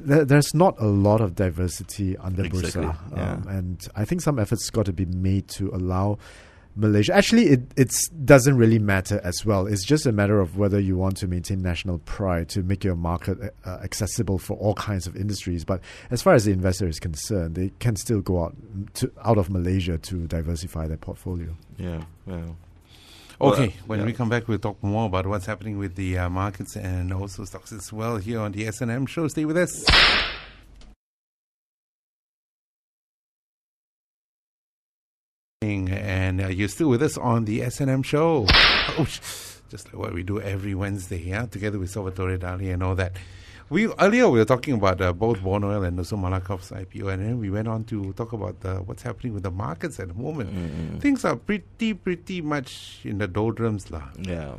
th- 0.08 0.28
there's 0.28 0.54
not 0.54 0.76
a 0.80 0.86
lot 0.88 1.20
of 1.20 1.36
diversity 1.36 2.16
under 2.18 2.46
Exactly, 2.46 2.84
Bursa. 2.86 3.18
yeah. 3.18 3.32
Um, 3.34 3.48
and 3.50 3.88
I 3.96 4.06
think 4.06 4.22
some 4.22 4.40
efforts 4.40 4.70
got 4.70 4.86
to 4.86 4.94
be 4.94 5.06
made 5.06 5.50
to 5.50 5.70
allow 5.74 6.20
Malaysia. 6.76 7.14
Actually, 7.14 7.48
it 7.48 7.62
it's 7.76 8.08
doesn't 8.10 8.58
really 8.58 8.80
matter 8.80 9.20
as 9.24 9.46
well. 9.46 9.68
It's 9.68 9.84
just 9.86 10.06
a 10.06 10.12
matter 10.12 10.40
of 10.40 10.58
whether 10.58 10.80
you 10.80 10.98
want 10.98 11.18
to 11.18 11.28
maintain 11.28 11.62
national 11.62 12.00
pride 12.00 12.50
to 12.50 12.64
make 12.64 12.84
your 12.84 12.96
market 12.96 13.38
uh, 13.66 13.70
accessible 13.84 14.38
for 14.38 14.56
all 14.58 14.74
kinds 14.76 15.08
of 15.08 15.16
industries. 15.16 15.66
But 15.66 15.82
as 16.10 16.22
far 16.22 16.34
as 16.34 16.46
the 16.46 16.52
investor 16.52 16.88
is 16.88 17.00
concerned, 17.00 17.56
they 17.56 17.72
can 17.80 17.96
still 17.96 18.22
go 18.22 18.44
out 18.44 18.56
to 18.96 19.12
out 19.24 19.38
of 19.38 19.50
Malaysia 19.50 19.98
to 19.98 20.28
diversify 20.28 20.88
their 20.88 20.98
portfolio. 20.98 21.56
Yeah. 21.78 22.04
Yeah. 22.26 22.42
Well, 23.40 23.54
Okay, 23.54 23.68
uh, 23.70 23.72
when 23.88 24.00
yeah. 24.00 24.06
we 24.06 24.14
come 24.14 24.30
back, 24.30 24.48
we'll 24.48 24.60
talk 24.60 24.82
more 24.84 25.08
about 25.08 25.26
what's 25.26 25.48
happening 25.48 25.80
with 25.80 25.96
the 25.96 26.16
uh, 26.20 26.30
markets 26.30 26.76
and 26.76 27.12
also 27.12 27.44
stocks 27.44 27.72
as 27.72 27.92
well 27.92 28.18
here 28.18 28.40
on 28.40 28.52
the 28.52 28.68
S&M 28.68 29.08
show. 29.08 29.28
Stay 29.28 29.46
with 29.46 29.58
us. 29.58 29.84
You're 36.62 36.70
still 36.70 36.88
with 36.90 37.02
us 37.04 37.18
on 37.18 37.46
the 37.46 37.62
S&M 37.64 38.04
show. 38.04 38.46
Oh, 38.98 39.06
just 39.70 39.86
like 39.88 39.96
what 39.98 40.14
we 40.14 40.24
do 40.24 40.40
every 40.42 40.76
Wednesday, 40.76 41.20
yeah, 41.22 41.46
together 41.46 41.80
with 41.80 41.90
Salvatore 41.90 42.38
Dali 42.38 42.74
and 42.74 42.82
all 42.84 42.96
that. 42.96 43.14
We 43.70 43.88
earlier 44.00 44.28
we 44.30 44.40
were 44.40 44.46
talking 44.46 44.74
about 44.74 45.00
uh, 45.02 45.14
both 45.14 45.42
Born 45.42 45.64
Oil 45.64 45.84
and 45.84 45.98
also 45.98 46.18
Malakoff's 46.18 46.72
IPO, 46.72 47.14
and 47.14 47.26
then 47.26 47.40
we 47.40 47.50
went 47.50 47.68
on 47.70 47.86
to 47.86 48.12
talk 48.14 48.34
about 48.34 48.58
uh, 48.66 48.80
what's 48.80 49.02
happening 49.02 49.34
with 49.34 49.44
the 49.44 49.52
markets 49.52 49.98
at 50.00 50.10
the 50.10 50.14
moment. 50.14 50.52
Mm, 50.54 51.00
Things 51.02 51.24
are 51.24 51.38
pretty, 51.38 51.94
pretty 51.94 52.42
much 52.42 53.00
in 53.06 53.18
the 53.18 53.28
doldrums, 53.30 53.90
lah. 53.90 54.04
yeah. 54.20 54.56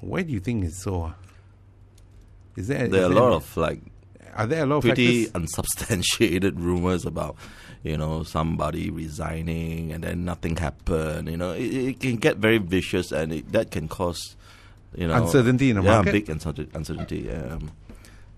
Why 0.00 0.22
do 0.22 0.32
you 0.32 0.40
think 0.40 0.64
it's 0.64 0.82
so? 0.82 1.02
ah? 1.02 1.14
Is 2.56 2.68
there? 2.68 2.88
There 2.88 3.02
are 3.02 3.06
a 3.06 3.08
there- 3.08 3.20
lot 3.22 3.32
of 3.34 3.56
like 3.56 3.80
Are 4.34 4.46
there 4.46 4.62
a 4.62 4.66
lot 4.66 4.76
of 4.76 4.82
pretty 4.84 5.28
unsubstantiated 5.34 6.58
rumors 6.68 7.04
about 7.04 7.36
you 7.84 7.96
know 7.96 8.24
somebody 8.24 8.90
resigning 8.90 9.92
and 9.92 10.02
then 10.02 10.24
nothing 10.24 10.56
happened. 10.56 11.28
You 11.28 11.36
know, 11.36 11.52
it, 11.52 11.72
it 11.72 12.00
can 12.00 12.16
get 12.16 12.38
very 12.38 12.58
vicious 12.58 13.12
and 13.12 13.32
it, 13.32 13.52
that 13.52 13.70
can 13.70 13.86
cause 13.86 14.34
you 14.96 15.06
know 15.06 15.14
Uncertainty 15.14 15.70
in 15.70 15.76
the 15.76 15.82
yeah, 15.82 15.90
market? 15.96 16.12
big 16.12 16.28
uncertainty. 16.30 17.30
Um, 17.30 17.70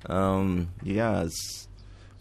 um, 0.06 0.68
yeah, 0.82 1.22
it's, 1.22 1.66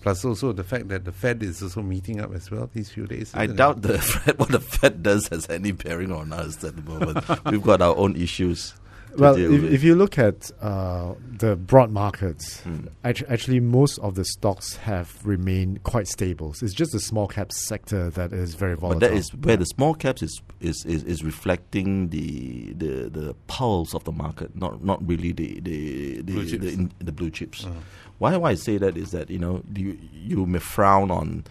Plus, 0.05 0.24
also 0.24 0.53
the 0.53 0.63
fact 0.63 0.88
that 0.89 1.03
the 1.03 1.12
Fed 1.12 1.41
is 1.41 1.63
also 1.63 1.82
meeting 1.82 2.22
up 2.22 2.32
as 2.36 2.51
well 2.51 2.70
these 2.72 2.91
few 2.91 3.08
days. 3.08 3.32
I 3.34 3.46
isn't 3.46 3.55
it? 3.55 3.58
doubt 3.58 3.82
the 3.82 3.98
Fed, 4.00 4.38
what 4.38 4.50
the 4.50 4.60
Fed 4.60 5.01
does 5.01 5.27
has 5.29 5.50
any 5.50 5.72
bearing 5.72 6.12
on 6.12 6.32
us 6.32 6.63
at 6.63 6.75
the 6.75 6.84
moment. 6.84 7.46
We've 7.51 7.63
got 7.63 7.82
our 7.82 7.98
own 7.98 8.15
issues. 8.15 8.75
To 9.18 9.22
Well, 9.22 9.36
deal 9.36 9.54
if, 9.54 9.62
with. 9.62 9.74
if 9.74 9.84
you 9.84 9.96
look 9.96 10.18
at 10.18 10.52
uh, 10.62 11.14
the 11.38 11.56
broad 11.56 11.92
markets, 11.92 12.62
Mm. 12.66 12.90
actu- 13.04 13.26
actually 13.30 13.60
most 13.60 13.98
of 14.00 14.16
the 14.16 14.26
stocks 14.26 14.76
have 14.78 15.14
remained 15.24 15.84
quite 15.84 16.08
stable. 16.08 16.54
It's 16.62 16.74
just 16.74 16.92
the 16.92 17.00
small 17.00 17.28
cap 17.28 17.52
sector 17.52 18.10
that 18.12 18.34
is 18.34 18.56
very 18.56 18.76
volatile. 18.76 19.00
But 19.00 19.10
that 19.10 19.18
is 19.18 19.30
where 19.34 19.58
the 19.58 19.66
small 19.66 19.94
caps 19.94 20.22
is 20.24 20.42
is, 20.62 20.84
is, 20.86 21.04
is 21.04 21.24
reflecting 21.24 22.10
the, 22.10 22.74
the 22.74 23.10
the 23.10 23.36
pulse 23.48 23.94
of 23.94 24.04
the 24.06 24.12
market, 24.12 24.56
not 24.56 24.84
not 24.84 25.06
really 25.08 25.32
the 25.32 25.60
the 25.62 26.22
the, 26.22 26.34
Blue 26.34 26.44
the, 26.46 26.50
chips. 26.58 26.74
in, 26.74 26.92
the 27.00 27.12
blue 27.12 27.30
chips. 27.30 27.66
Uh, 27.66 27.72
Why 28.18 28.36
why 28.38 28.52
I 28.52 28.56
say 28.56 28.78
that 28.78 28.96
is 28.98 29.12
that 29.12 29.30
you 29.30 29.40
know 29.40 29.62
you 29.76 29.98
you 30.14 30.46
may 30.46 30.60
frown 30.60 31.12
on 31.12 31.44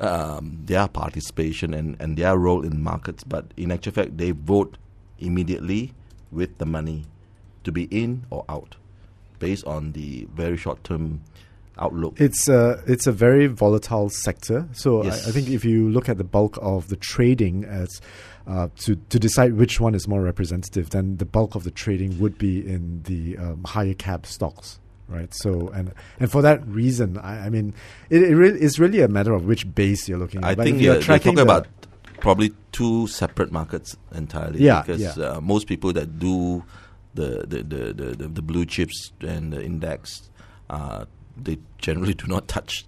um, 0.00 0.58
their 0.64 0.88
participation 0.88 1.72
and, 1.74 1.96
and 2.00 2.16
their 2.16 2.36
role 2.38 2.64
in 2.64 2.82
markets, 2.82 3.24
but 3.24 3.44
in 3.56 3.70
actual 3.70 3.92
fact 3.92 4.16
they 4.18 4.30
vote 4.32 4.76
immediately 5.18 5.92
with 6.32 6.58
the 6.58 6.66
money 6.66 7.04
to 7.64 7.72
be 7.72 7.84
in 7.84 8.24
or 8.30 8.44
out, 8.48 8.76
based 9.38 9.64
on 9.66 9.92
the 9.92 10.26
very 10.34 10.56
short 10.56 10.82
term 10.84 11.20
outlook. 11.78 12.18
It's 12.20 12.48
a 12.48 12.82
it's 12.86 13.06
a 13.06 13.12
very 13.12 13.46
volatile 13.48 14.08
sector. 14.08 14.66
So 14.72 15.04
Yes. 15.04 15.26
I, 15.26 15.28
I 15.28 15.32
think 15.32 15.50
if 15.50 15.64
you 15.64 15.90
look 15.90 16.08
at 16.08 16.16
the 16.18 16.24
bulk 16.24 16.58
of 16.62 16.88
the 16.88 16.96
trading 16.96 17.64
as 17.64 18.00
uh, 18.46 18.68
to 18.84 18.96
to 18.96 19.18
decide 19.18 19.54
which 19.54 19.80
one 19.80 19.94
is 19.94 20.06
more 20.08 20.22
representative, 20.22 20.90
then 20.90 21.16
the 21.18 21.24
bulk 21.26 21.54
of 21.54 21.64
the 21.64 21.70
trading 21.70 22.18
would 22.20 22.38
be 22.38 22.66
in 22.66 23.02
the 23.02 23.36
um, 23.36 23.64
higher 23.64 23.92
cap 23.94 24.24
stocks, 24.24 24.78
right? 25.08 25.34
So 25.34 25.68
and 25.74 25.92
and 26.20 26.30
for 26.30 26.40
that 26.42 26.66
reason, 26.66 27.18
I, 27.18 27.46
I 27.46 27.48
mean, 27.50 27.74
it, 28.08 28.22
it 28.22 28.34
really, 28.36 28.60
it's 28.60 28.78
really 28.78 29.00
a 29.02 29.08
matter 29.08 29.34
of 29.34 29.44
which 29.44 29.74
base 29.74 30.08
you're 30.08 30.18
looking 30.18 30.44
at. 30.44 30.50
I 30.50 30.54
But 30.54 30.62
think 30.64 30.76
you're 30.76 30.94
you're, 30.94 31.02
you're 31.02 31.18
talking 31.18 31.38
about 31.40 31.66
probably 32.26 32.52
two 32.72 33.06
separate 33.06 33.52
markets 33.52 33.96
entirely. 34.12 34.60
Yeah, 34.60 34.82
because 34.82 35.00
yeah. 35.00 35.24
Uh, 35.24 35.40
most 35.40 35.66
people 35.68 35.92
that 35.92 36.18
do 36.18 36.64
the 37.14 37.44
the, 37.46 37.62
the, 37.62 37.92
the, 37.92 38.04
the, 38.16 38.28
the 38.28 38.42
blue 38.42 38.66
chips 38.66 39.12
and 39.20 39.52
the 39.52 39.62
index, 39.62 40.28
uh, 40.68 41.04
they 41.36 41.58
generally 41.78 42.14
do 42.14 42.26
not 42.26 42.48
touch 42.48 42.84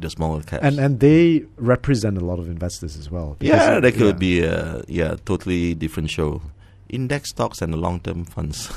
the 0.00 0.10
smaller 0.10 0.42
caps. 0.42 0.64
and 0.64 0.78
and 0.78 1.00
they 1.00 1.44
represent 1.56 2.18
a 2.18 2.24
lot 2.24 2.38
of 2.38 2.48
investors 2.48 2.96
as 2.96 3.10
well. 3.10 3.36
yeah, 3.40 3.80
that 3.80 3.92
could 3.94 4.16
yeah. 4.16 4.26
be 4.28 4.42
a 4.42 4.82
yeah 4.88 5.16
totally 5.24 5.74
different 5.74 6.10
show. 6.10 6.42
Index 6.88 7.30
stocks 7.30 7.62
and 7.62 7.72
the 7.72 7.76
long 7.76 8.00
term 8.00 8.24
funds. 8.24 8.68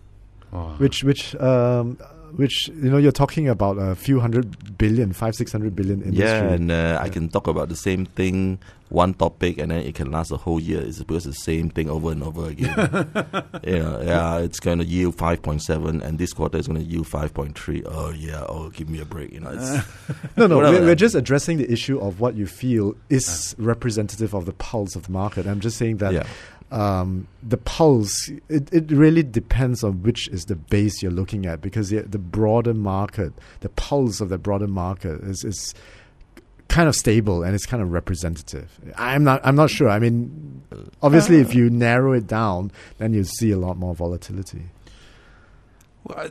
oh. 0.52 0.74
which 0.78 1.04
which 1.04 1.34
um 1.36 1.98
which 2.36 2.68
you 2.68 2.90
know 2.90 2.98
you're 2.98 3.12
talking 3.12 3.48
about 3.48 3.76
a 3.78 3.94
few 3.94 4.20
hundred 4.20 4.78
billion, 4.78 5.12
five 5.12 5.34
six 5.34 5.52
hundred 5.52 5.74
billion 5.74 6.02
industry. 6.02 6.24
Yeah, 6.24 6.52
and 6.52 6.70
uh, 6.70 6.98
I 7.00 7.08
can 7.08 7.28
talk 7.28 7.46
about 7.46 7.68
the 7.68 7.76
same 7.76 8.06
thing, 8.06 8.58
one 8.88 9.14
topic, 9.14 9.58
and 9.58 9.70
then 9.70 9.82
it 9.82 9.94
can 9.94 10.10
last 10.10 10.30
a 10.30 10.36
whole 10.36 10.60
year. 10.60 10.80
It's 10.80 11.02
because 11.02 11.24
the 11.24 11.32
same 11.32 11.70
thing 11.70 11.88
over 11.90 12.12
and 12.12 12.22
over 12.22 12.48
again. 12.48 12.68
you 13.64 13.78
know, 13.78 14.00
yeah, 14.02 14.38
it's 14.38 14.60
going 14.60 14.78
to 14.78 14.84
yield 14.84 15.16
five 15.16 15.42
point 15.42 15.62
seven, 15.62 16.02
and 16.02 16.18
this 16.18 16.32
quarter 16.32 16.58
is 16.58 16.66
going 16.66 16.80
to 16.80 16.86
yield 16.86 17.06
five 17.06 17.32
point 17.34 17.58
three. 17.58 17.82
Oh 17.84 18.10
yeah, 18.10 18.44
oh 18.48 18.70
give 18.70 18.88
me 18.88 19.00
a 19.00 19.04
break. 19.04 19.32
You 19.32 19.40
know, 19.40 19.50
it's, 19.52 19.86
No, 20.36 20.46
no, 20.46 20.58
we're, 20.58 20.82
we're 20.82 20.94
just 20.94 21.14
addressing 21.14 21.58
the 21.58 21.70
issue 21.70 21.98
of 21.98 22.20
what 22.20 22.34
you 22.34 22.46
feel 22.46 22.94
is 23.08 23.54
representative 23.58 24.34
of 24.34 24.46
the 24.46 24.52
pulse 24.52 24.96
of 24.96 25.06
the 25.06 25.12
market. 25.12 25.46
I'm 25.46 25.60
just 25.60 25.76
saying 25.76 25.98
that 25.98 26.12
yeah, 26.12 26.26
um, 26.70 27.26
the 27.42 27.56
pulse, 27.56 28.30
it, 28.48 28.72
it 28.72 28.90
really 28.90 29.22
depends 29.22 29.82
on 29.82 30.02
which 30.02 30.28
is 30.28 30.44
the 30.44 30.56
base 30.56 31.02
you're 31.02 31.10
looking 31.10 31.46
at 31.46 31.60
because 31.60 31.90
the, 31.90 32.02
the 32.02 32.18
broader 32.18 32.74
market, 32.74 33.32
the 33.60 33.70
pulse 33.70 34.20
of 34.20 34.28
the 34.28 34.38
broader 34.38 34.66
market 34.66 35.20
is, 35.22 35.44
is 35.44 35.74
kind 36.68 36.88
of 36.88 36.94
stable 36.94 37.42
and 37.42 37.54
it's 37.54 37.64
kind 37.64 37.82
of 37.82 37.90
representative. 37.92 38.78
I'm 38.96 39.24
not, 39.24 39.40
I'm 39.44 39.56
not 39.56 39.70
sure. 39.70 39.88
I 39.88 39.98
mean, 39.98 40.62
obviously, 41.02 41.38
if 41.38 41.54
you 41.54 41.70
narrow 41.70 42.12
it 42.12 42.26
down, 42.26 42.70
then 42.98 43.14
you 43.14 43.24
see 43.24 43.50
a 43.50 43.58
lot 43.58 43.78
more 43.78 43.94
volatility. 43.94 44.64
Well, 46.04 46.30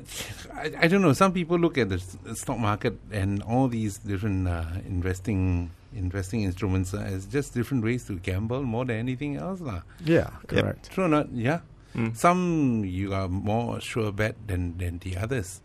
I, 0.53 0.72
I 0.79 0.88
don't 0.88 1.01
know. 1.01 1.13
Some 1.13 1.34
people 1.34 1.60
look 1.60 1.77
at 1.77 1.89
the 1.89 2.03
the 2.24 2.36
stock 2.36 2.58
market 2.58 3.00
and 3.12 3.44
all 3.44 3.67
these 3.67 3.98
different 3.98 4.48
uh, 4.48 4.63
investing 4.88 5.72
investing 5.96 6.44
instruments 6.44 6.94
uh, 6.94 7.00
as 7.00 7.25
just 7.25 7.53
different 7.53 7.84
ways 7.84 8.06
to 8.06 8.15
gamble 8.20 8.63
more 8.63 8.86
than 8.86 8.98
anything 8.98 9.38
else, 9.38 9.62
lah. 9.62 9.82
Yeah, 10.03 10.29
Yep. 10.29 10.48
correct. 10.48 10.91
True 10.91 11.06
or 11.06 11.10
not? 11.10 11.32
Yeah. 11.32 11.60
Mm. 11.96 12.15
Some 12.15 12.84
you 12.86 13.13
are 13.13 13.27
more 13.27 13.79
sure 13.82 14.12
bet 14.12 14.36
than 14.48 14.77
than 14.77 15.00
the 15.00 15.17
others. 15.17 15.62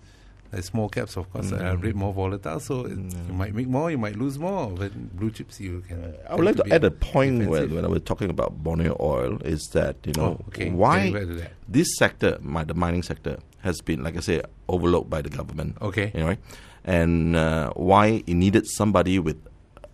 The 0.52 0.61
small 0.62 0.88
caps, 0.93 1.17
of 1.17 1.33
course, 1.33 1.50
are 1.50 1.73
a 1.73 1.76
Mm. 1.76 1.81
bit 1.81 1.95
more 1.97 2.12
volatile, 2.12 2.61
so 2.61 2.85
it, 2.85 2.93
Mm. 2.93 3.29
you 3.29 3.35
might 3.35 3.55
make 3.57 3.69
more, 3.69 3.91
you 3.91 3.97
might 3.97 4.17
lose 4.17 4.38
more. 4.38 4.69
But 4.71 4.93
blue 5.17 5.31
chips, 5.33 5.61
you 5.61 5.81
can. 5.88 6.12
I 6.29 6.37
would 6.37 6.45
like 6.45 6.57
to 6.57 6.64
be 6.64 6.73
add 6.73 6.85
a 6.85 6.91
point 6.93 7.49
where, 7.49 7.67
when 7.67 7.85
I 7.85 7.88
was 7.88 8.02
talking 8.05 8.29
about 8.29 8.62
Borneo 8.62 8.97
oil 9.00 9.41
is 9.45 9.69
that 9.73 9.97
you 10.05 10.12
know 10.17 10.37
Oh, 10.41 10.45
okay. 10.52 10.69
why 10.71 11.09
Getting 11.09 11.12
back 11.14 11.26
to 11.29 11.35
that. 11.41 11.52
this 11.69 11.88
sector, 11.97 12.37
my, 12.45 12.64
the 12.64 12.75
mining 12.76 13.02
sector, 13.02 13.38
has 13.64 13.81
been 13.81 14.02
like 14.05 14.17
I 14.17 14.21
say 14.21 14.43
overlooked 14.69 15.09
by 15.09 15.23
the 15.23 15.31
government. 15.33 15.76
Okay. 15.81 16.12
anyway. 16.14 16.37
And 16.85 17.37
uh, 17.37 17.73
why 17.73 18.23
it 18.26 18.35
needed 18.35 18.67
somebody 18.67 19.19
with 19.19 19.38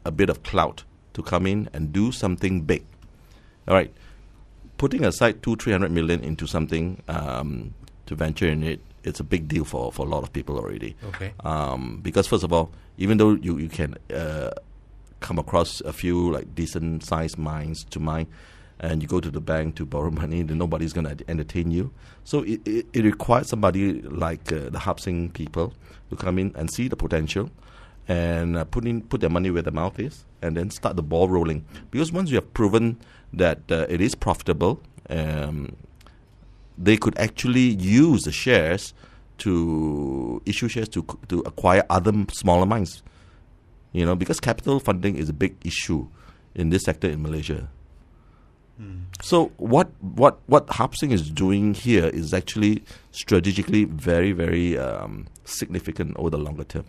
a 0.04 0.10
bit 0.10 0.30
of 0.30 0.42
clout 0.42 0.84
to 1.14 1.22
come 1.22 1.46
in 1.46 1.68
and 1.72 1.92
do 1.92 2.12
something 2.12 2.62
big. 2.62 2.84
All 3.66 3.74
right, 3.74 3.92
putting 4.78 5.04
aside 5.04 5.42
two, 5.42 5.56
three 5.56 5.72
hundred 5.72 5.90
million 5.90 6.22
into 6.22 6.46
something 6.46 7.02
um, 7.08 7.74
to 8.06 8.14
venture 8.14 8.46
in 8.46 8.62
it, 8.62 8.80
it's 9.04 9.20
a 9.20 9.24
big 9.24 9.48
deal 9.48 9.64
for, 9.64 9.92
for 9.92 10.06
a 10.06 10.08
lot 10.08 10.22
of 10.22 10.32
people 10.32 10.56
already. 10.56 10.96
Okay. 11.04 11.32
Um, 11.40 12.00
because 12.02 12.26
first 12.26 12.44
of 12.44 12.52
all, 12.52 12.70
even 12.96 13.18
though 13.18 13.32
you 13.32 13.58
you 13.58 13.68
can 13.68 13.96
uh, 14.14 14.50
come 15.20 15.38
across 15.38 15.80
a 15.82 15.92
few 15.92 16.32
like 16.32 16.54
decent 16.54 17.04
sized 17.04 17.38
mines 17.38 17.84
to 17.90 18.00
mine, 18.00 18.26
and 18.80 19.02
you 19.02 19.08
go 19.08 19.20
to 19.20 19.30
the 19.30 19.40
bank 19.40 19.74
to 19.76 19.86
borrow 19.86 20.10
money, 20.22 20.42
then 20.42 20.58
nobody's 20.58 20.92
going 20.92 21.16
to 21.16 21.30
entertain 21.30 21.70
you. 21.70 21.92
So 22.24 22.42
it, 22.42 22.66
it, 22.66 22.86
it 22.92 23.04
requires 23.04 23.48
somebody 23.48 24.02
like 24.02 24.52
uh, 24.52 24.70
the 24.70 24.78
Hap 24.78 25.00
Seng 25.00 25.30
people 25.30 25.74
to 26.10 26.16
come 26.16 26.38
in 26.38 26.52
and 26.56 26.70
see 26.70 26.88
the 26.88 26.96
potential 26.96 27.50
and 28.08 28.56
uh, 28.56 28.64
put 28.64 28.86
in 28.86 29.02
put 29.02 29.20
their 29.20 29.30
money 29.30 29.50
where 29.50 29.62
their 29.62 29.72
mouth 29.72 30.00
is, 30.00 30.24
and 30.42 30.56
then 30.56 30.70
start 30.70 30.96
the 30.96 31.02
ball 31.02 31.28
rolling. 31.28 31.64
Because 31.90 32.10
once 32.10 32.30
you 32.30 32.36
have 32.36 32.52
proven 32.54 32.98
that 33.32 33.60
uh, 33.70 33.86
it 33.88 34.00
is 34.00 34.14
profitable, 34.14 34.80
um, 35.10 35.76
they 36.76 36.96
could 36.96 37.16
actually 37.18 37.76
use 37.76 38.22
the 38.22 38.32
shares 38.32 38.94
to 39.38 40.42
issue 40.46 40.68
shares 40.68 40.88
to 40.88 41.04
to 41.28 41.40
acquire 41.40 41.84
other 41.90 42.12
smaller 42.32 42.66
mines. 42.66 43.02
You 43.92 44.04
know, 44.04 44.14
because 44.14 44.40
capital 44.40 44.80
funding 44.80 45.16
is 45.16 45.28
a 45.28 45.32
big 45.32 45.56
issue 45.64 46.08
in 46.54 46.70
this 46.70 46.84
sector 46.84 47.08
in 47.08 47.22
Malaysia. 47.22 47.68
So 49.22 49.50
what 49.56 49.90
what 50.00 50.38
what 50.46 50.70
Hap 50.70 50.94
Seng 50.94 51.10
is 51.10 51.30
doing 51.30 51.74
here 51.74 52.06
is 52.06 52.32
actually 52.32 52.84
strategically 53.10 53.84
very 53.84 54.30
very 54.30 54.78
um, 54.78 55.26
significant 55.44 56.16
over 56.16 56.30
the 56.30 56.38
longer 56.38 56.62
term. 56.62 56.84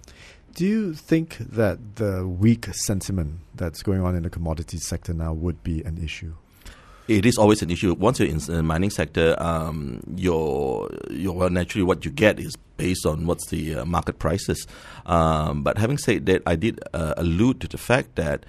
Do 0.59 0.67
you 0.67 0.93
think 0.93 1.37
that 1.37 1.95
the 1.95 2.27
weak 2.27 2.65
sentiment 2.73 3.39
that's 3.55 3.81
going 3.81 4.01
on 4.01 4.13
in 4.13 4.23
the 4.23 4.29
commodities 4.29 4.85
sector 4.85 5.13
now 5.13 5.31
would 5.31 5.63
be 5.63 5.81
an 5.83 6.03
issue? 6.03 6.33
It 7.07 7.25
is 7.25 7.37
always 7.37 7.61
an 7.61 7.69
issue. 7.69 7.93
Once 7.93 8.19
you're 8.19 8.27
in 8.27 8.39
the 8.39 8.61
mining 8.61 8.89
sector, 8.89 9.41
um, 9.41 10.01
your 10.17 10.89
naturally 11.09 11.85
what 11.85 12.03
you 12.03 12.11
get 12.11 12.41
is 12.41 12.57
based 12.75 13.05
on 13.05 13.25
what's 13.25 13.47
the 13.47 13.75
uh, 13.75 13.85
market 13.85 14.19
prices. 14.19 14.67
Um, 15.05 15.63
but 15.63 15.77
having 15.77 15.97
said 15.97 16.25
that, 16.25 16.41
I 16.45 16.57
did 16.57 16.81
uh, 16.93 17.13
allude 17.15 17.61
to 17.61 17.69
the 17.69 17.77
fact 17.77 18.17
that 18.17 18.45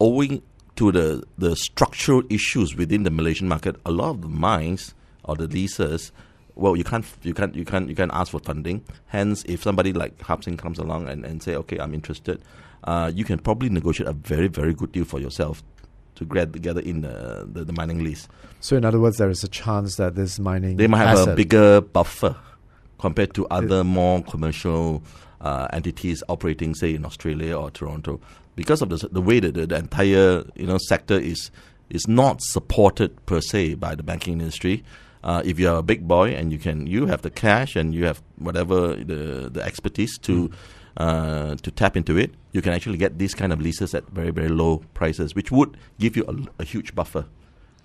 owing 0.00 0.42
to 0.74 0.90
the 0.90 1.22
the 1.38 1.54
structural 1.54 2.24
issues 2.28 2.74
within 2.74 3.04
the 3.04 3.12
Malaysian 3.12 3.46
market, 3.46 3.76
a 3.86 3.92
lot 3.92 4.10
of 4.10 4.22
the 4.22 4.28
mines 4.28 4.92
or 5.22 5.36
the 5.36 5.46
leases, 5.46 6.10
well, 6.56 6.76
you 6.76 6.84
can't 6.84 7.04
you 7.22 7.34
can't 7.34 7.54
you 7.54 7.64
can't 7.64 7.88
you 7.88 7.94
can't 7.94 8.12
ask 8.12 8.32
for 8.32 8.40
funding. 8.40 8.84
Hence, 9.06 9.44
if 9.46 9.62
somebody 9.62 9.92
like 9.92 10.20
Hap 10.22 10.42
Seng 10.42 10.56
comes 10.56 10.78
along 10.78 11.08
and, 11.08 11.24
and 11.24 11.42
say, 11.42 11.54
okay, 11.54 11.78
I'm 11.78 11.94
interested, 11.94 12.42
uh, 12.84 13.12
you 13.14 13.24
can 13.24 13.38
probably 13.38 13.68
negotiate 13.68 14.08
a 14.08 14.12
very 14.12 14.48
very 14.48 14.74
good 14.74 14.92
deal 14.92 15.04
for 15.04 15.20
yourself 15.20 15.62
to 16.16 16.24
grab 16.24 16.52
together 16.52 16.80
in 16.80 17.02
the, 17.02 17.46
the, 17.52 17.64
the 17.64 17.72
mining 17.72 18.02
lease. 18.02 18.26
So, 18.60 18.76
in 18.76 18.84
other 18.84 18.98
words, 18.98 19.18
there 19.18 19.28
is 19.28 19.44
a 19.44 19.48
chance 19.48 19.96
that 19.96 20.14
this 20.14 20.38
mining 20.38 20.78
They 20.78 20.86
might 20.86 21.04
have 21.04 21.28
a 21.28 21.34
bigger 21.36 21.82
buffer 21.82 22.36
compared 22.98 23.34
to 23.34 23.46
other 23.48 23.84
more 23.84 24.22
commercial 24.22 25.02
uh, 25.40 25.68
entities 25.72 26.22
operating, 26.28 26.74
say, 26.74 26.94
in 26.94 27.04
Australia 27.04 27.56
or 27.56 27.70
Toronto, 27.70 28.18
because 28.56 28.80
of 28.80 28.88
the, 28.88 29.08
the 29.12 29.20
way 29.20 29.38
that 29.40 29.54
the, 29.54 29.66
the 29.66 29.76
entire 29.76 30.44
you 30.54 30.66
know 30.66 30.78
sector 30.78 31.18
is 31.18 31.50
is 31.90 32.08
not 32.08 32.40
supported 32.42 33.24
per 33.26 33.40
se 33.40 33.74
by 33.74 33.94
the 33.94 34.02
banking 34.02 34.40
industry. 34.40 34.82
Uh, 35.26 35.42
if 35.44 35.58
you 35.58 35.68
are 35.68 35.78
a 35.78 35.82
big 35.82 36.06
boy 36.06 36.30
and 36.38 36.52
you 36.54 36.58
can, 36.58 36.86
you 36.86 37.06
have 37.10 37.22
the 37.22 37.30
cash 37.30 37.74
and 37.74 37.92
you 37.92 38.04
have 38.06 38.22
whatever 38.38 38.94
the 38.94 39.50
the 39.50 39.60
expertise 39.70 40.16
to 40.22 40.50
uh, 40.96 41.56
to 41.56 41.70
tap 41.72 41.96
into 41.96 42.16
it, 42.16 42.30
you 42.52 42.62
can 42.62 42.72
actually 42.72 42.96
get 42.96 43.18
these 43.18 43.34
kind 43.34 43.52
of 43.52 43.58
leases 43.60 43.92
at 43.94 44.06
very 44.10 44.30
very 44.30 44.48
low 44.48 44.78
prices, 44.94 45.34
which 45.34 45.50
would 45.50 45.76
give 45.98 46.16
you 46.16 46.24
a, 46.28 46.62
a 46.62 46.64
huge 46.64 46.94
buffer. 46.94 47.24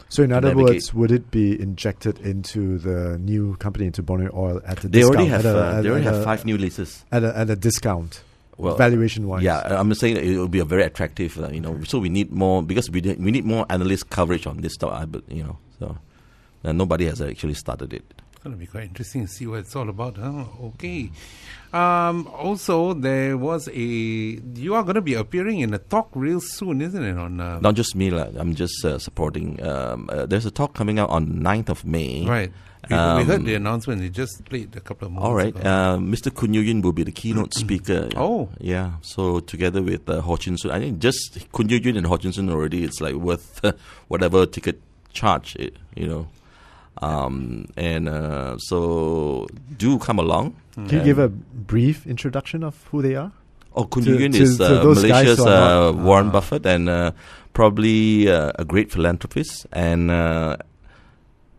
So, 0.10 0.24
in 0.24 0.32
other 0.34 0.50
navigate. 0.50 0.74
words, 0.76 0.94
would 0.94 1.12
it 1.12 1.32
be 1.32 1.60
injected 1.60 2.20
into 2.20 2.78
the 2.78 3.18
new 3.18 3.56
company, 3.58 3.86
into 3.88 4.04
Borneo 4.04 4.30
Oil, 4.36 4.62
at 4.66 4.84
a 4.84 4.88
They 4.90 5.00
discount? 5.00 5.16
already 5.16 5.30
have 5.32 5.46
a, 5.46 5.58
uh, 5.58 5.82
they 5.82 5.90
already 5.90 6.06
have 6.06 6.16
a- 6.22 6.24
five 6.24 6.44
new 6.46 6.58
leases. 6.58 7.06
at 7.12 7.24
a, 7.24 7.32
at 7.38 7.50
a 7.50 7.56
discount, 7.56 8.22
Well, 8.58 8.76
valuation 8.76 9.26
wise. 9.28 9.42
Yeah, 9.44 9.62
I'm 9.80 9.94
saying 9.96 10.18
it 10.18 10.38
will 10.38 10.50
be 10.50 10.60
a 10.60 10.66
very 10.66 10.84
attractive. 10.84 11.40
Uh, 11.40 11.48
you 11.50 11.62
know, 11.62 11.80
so 11.88 11.98
we 11.98 12.10
need 12.10 12.30
more 12.32 12.62
because 12.62 12.92
we 12.92 13.00
need- 13.02 13.20
we 13.24 13.32
need 13.32 13.46
more 13.46 13.66
analyst 13.70 14.10
coverage 14.10 14.46
on 14.46 14.58
this 14.62 14.74
stuff. 14.74 14.94
But 15.10 15.24
you 15.32 15.44
know, 15.44 15.58
so 15.80 15.98
and 16.64 16.78
nobody 16.78 17.06
has 17.06 17.22
actually 17.22 17.54
started 17.56 17.94
it. 17.94 18.04
It's 18.34 18.44
going 18.44 18.56
to 18.56 18.60
be 18.60 18.66
quite 18.66 18.86
interesting 18.86 19.28
to 19.28 19.32
see 19.32 19.46
what 19.46 19.60
it's 19.60 19.76
all 19.76 19.88
about. 19.90 20.18
Huh? 20.18 20.46
Okay. 20.64 21.12
Um, 21.74 22.28
also, 22.28 22.94
there 22.94 23.38
was 23.38 23.68
a. 23.70 23.72
You 23.80 24.74
are 24.76 24.84
going 24.84 24.96
to 24.96 25.02
be 25.02 25.14
appearing 25.14 25.60
in 25.60 25.74
a 25.74 25.78
talk 25.78 26.10
real 26.16 26.42
soon, 26.42 26.82
isn't 26.82 27.04
it? 27.04 27.18
On 27.18 27.40
uh, 27.40 27.60
Not 27.60 27.76
just 27.76 27.96
me, 27.96 28.10
I'm 28.12 28.56
just 28.56 28.84
uh, 28.84 28.98
supporting. 29.00 29.62
Um, 29.64 30.10
uh, 30.12 30.26
there's 30.26 30.46
a 30.46 30.52
talk 30.52 30.74
coming 30.74 30.98
out 31.00 31.10
on 31.12 31.28
9th 31.28 31.70
of 31.70 31.86
May. 31.86 32.26
right. 32.28 32.52
We, 32.90 32.96
we 32.96 33.02
heard 33.26 33.42
Um, 33.42 33.44
the 33.46 33.54
announcement. 33.54 34.02
It 34.02 34.10
just 34.12 34.44
played 34.46 34.76
a 34.76 34.80
couple 34.82 35.06
of 35.06 35.14
moments 35.14 35.30
All 35.30 35.36
right, 35.36 35.56
uh, 35.56 35.98
Mr. 36.00 36.34
Koon 36.34 36.52
Yew 36.56 36.62
Yin 36.62 36.82
will 36.82 36.94
be 36.94 37.04
the 37.04 37.12
keynote 37.12 37.54
speaker. 37.64 38.10
Oh. 38.16 38.50
yeah. 38.60 38.94
So 39.02 39.40
together 39.40 39.84
with 39.84 40.10
uh, 40.10 40.20
Ho 40.22 40.36
Chin 40.36 40.58
Soon, 40.58 40.72
I 40.72 40.80
think 40.80 40.98
just 40.98 41.48
Koon 41.52 41.70
Yew 41.70 41.78
Yin 41.78 41.96
and 41.96 42.08
Ho 42.08 42.18
Chin 42.18 42.34
Soon 42.34 42.50
already, 42.50 42.84
it's 42.84 43.00
like 43.00 43.14
worth 43.14 43.62
whatever 44.08 44.48
ticket 44.48 44.82
charge, 45.14 45.56
it, 45.58 45.76
you 45.96 46.08
know. 46.08 46.28
Um, 46.98 47.66
and 47.78 48.08
uh, 48.10 48.58
so 48.58 49.48
do 49.78 49.98
come 50.00 50.20
along. 50.20 50.56
Can 50.76 50.90
you 51.00 51.04
give 51.04 51.20
a 51.20 51.30
brief 51.30 52.06
introduction 52.06 52.64
of 52.64 52.76
who 52.92 53.02
they 53.02 53.16
are? 53.16 53.32
Oh, 53.76 53.86
Koon 53.86 54.04
To- 54.04 54.12
Yew 54.12 54.18
Yin 54.20 54.32
to- 54.34 54.42
is 54.44 54.58
to 54.58 54.82
uh, 54.82 54.84
Malaysia's 54.94 55.40
uh, 55.40 55.92
not- 55.92 55.96
Warren 56.04 56.28
Ah. 56.28 56.32
Buffett 56.32 56.66
and 56.66 56.90
uh, 56.90 57.12
probably 57.54 58.30
uh, 58.30 58.52
a 58.60 58.66
great 58.66 58.92
philanthropist. 58.92 59.66
And 59.72 60.12
uh, 60.12 60.58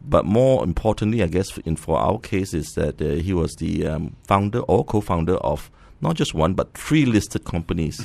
but 0.05 0.25
more 0.25 0.63
importantly, 0.65 1.23
I 1.23 1.27
guess 1.29 1.57
in 1.59 1.77
for 1.77 1.99
our 1.99 2.19
case 2.19 2.55
is 2.55 2.73
that 2.75 3.01
uh, 3.01 3.07
he 3.23 3.33
was 3.33 3.53
the 3.59 3.87
um, 3.87 4.17
founder 4.25 4.61
or 4.61 4.85
co-founder 4.85 5.37
of 5.37 5.71
not 6.01 6.17
just 6.17 6.35
one 6.35 6.55
but 6.55 6.75
three 6.75 7.05
listed 7.07 7.45
companies, 7.45 8.05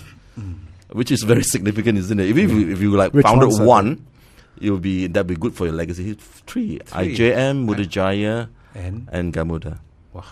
which 0.91 1.11
is 1.11 1.23
very 1.23 1.43
significant, 1.43 1.97
isn't 1.97 2.19
it? 2.19 2.29
If 2.29 2.37
you, 2.37 2.69
if 2.71 2.79
you 2.81 2.91
like 2.91 3.13
Which 3.13 3.25
founded 3.25 3.59
one, 3.59 4.05
it 4.61 4.69
will 4.71 4.79
be 4.79 5.07
that'd 5.07 5.27
be 5.27 5.35
good 5.35 5.53
for 5.55 5.65
your 5.65 5.75
legacy. 5.75 6.13
Three, 6.13 6.79
Three. 6.85 7.15
IJM, 7.15 7.67
Mudajaya, 7.67 8.49
and 8.75 9.07
and 9.11 9.33
Gamuda. 9.33 9.79
wow. 10.13 10.23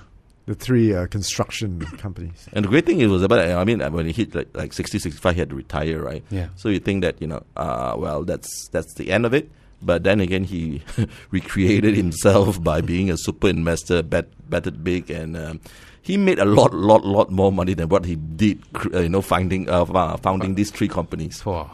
The 0.46 0.54
three 0.54 0.94
uh, 0.94 1.08
construction 1.08 1.80
companies. 1.98 2.48
And 2.54 2.66
the 2.66 2.70
great 2.70 2.86
thing 2.86 3.02
is 3.02 3.10
was 3.10 3.24
about 3.24 3.40
I 3.40 3.64
mean 3.64 3.80
when 3.92 4.06
he 4.06 4.12
hit 4.12 4.36
like, 4.36 4.50
like 4.56 4.74
60, 4.74 5.00
65, 5.00 5.34
he 5.34 5.40
had 5.40 5.50
to 5.50 5.56
retire, 5.56 6.00
right? 6.04 6.24
Yeah. 6.30 6.50
So 6.56 6.70
you 6.70 6.78
think 6.80 7.02
that 7.02 7.20
you 7.20 7.26
know, 7.26 7.42
uh, 7.58 7.96
well, 7.98 8.24
that's 8.24 8.68
that's 8.70 8.94
the 8.94 9.10
end 9.12 9.26
of 9.26 9.34
it. 9.34 9.50
But 9.82 10.04
then 10.04 10.20
again, 10.22 10.44
he 10.44 10.84
recreated 11.32 11.96
himself 11.96 12.64
by 12.64 12.82
being 12.82 13.10
a 13.10 13.18
super 13.18 13.50
investor, 13.50 14.04
bet 14.04 14.28
betted 14.50 14.84
big, 14.84 15.10
and 15.10 15.36
um, 15.36 15.60
he 16.02 16.16
made 16.18 16.38
a 16.38 16.46
lot, 16.46 16.74
lot, 16.74 17.04
lot 17.04 17.32
more 17.32 17.52
money 17.52 17.74
than 17.74 17.90
what 17.90 18.06
he 18.06 18.16
did. 18.16 18.62
Uh, 18.94 19.00
you 19.00 19.10
know, 19.10 19.22
finding 19.22 19.68
uh, 19.68 19.82
uh, 19.84 20.18
founding 20.18 20.54
these 20.54 20.70
three 20.70 20.88
companies. 20.88 21.42
For 21.42 21.70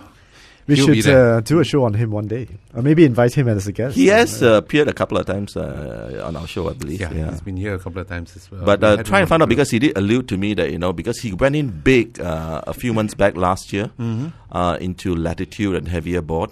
We 0.67 0.75
He'll 0.75 0.93
should 0.93 1.07
uh, 1.07 1.41
do 1.41 1.59
a 1.59 1.63
show 1.63 1.83
on 1.83 1.93
him 1.95 2.11
one 2.11 2.27
day, 2.27 2.47
or 2.73 2.81
maybe 2.81 3.03
invite 3.03 3.33
him 3.33 3.47
as 3.47 3.67
a 3.67 3.71
guest. 3.71 3.95
He 3.95 4.07
has 4.07 4.41
uh, 4.43 4.53
appeared 4.63 4.87
a 4.87 4.93
couple 4.93 5.17
of 5.17 5.25
times 5.25 5.57
uh, 5.57 6.21
on 6.23 6.35
our 6.35 6.47
show, 6.47 6.69
I 6.69 6.73
believe. 6.73 7.01
yeah, 7.01 7.11
yeah. 7.13 7.29
he's 7.31 7.41
been 7.41 7.57
here 7.57 7.73
a 7.73 7.79
couple 7.79 7.99
of 8.01 8.07
times 8.07 8.35
as 8.35 8.49
well. 8.51 8.63
But 8.63 8.79
We 8.81 8.87
uh, 8.87 8.97
had 8.97 9.05
try 9.05 9.19
and 9.19 9.27
find 9.29 9.41
out 9.41 9.49
because 9.49 9.71
he 9.71 9.79
did 9.79 9.97
allude 9.97 10.27
to 10.29 10.37
me 10.37 10.53
that 10.53 10.71
you 10.71 10.77
know 10.77 10.93
because 10.93 11.19
he 11.19 11.33
went 11.33 11.55
in 11.55 11.69
big 11.81 12.19
uh, 12.21 12.61
a 12.67 12.73
few 12.73 12.93
months 12.93 13.13
back 13.15 13.35
last 13.35 13.73
year 13.73 13.91
Mm-hmm. 13.99 14.27
uh, 14.51 14.77
into 14.79 15.15
latitude 15.15 15.75
and 15.75 15.87
HeveaBoard. 15.87 16.51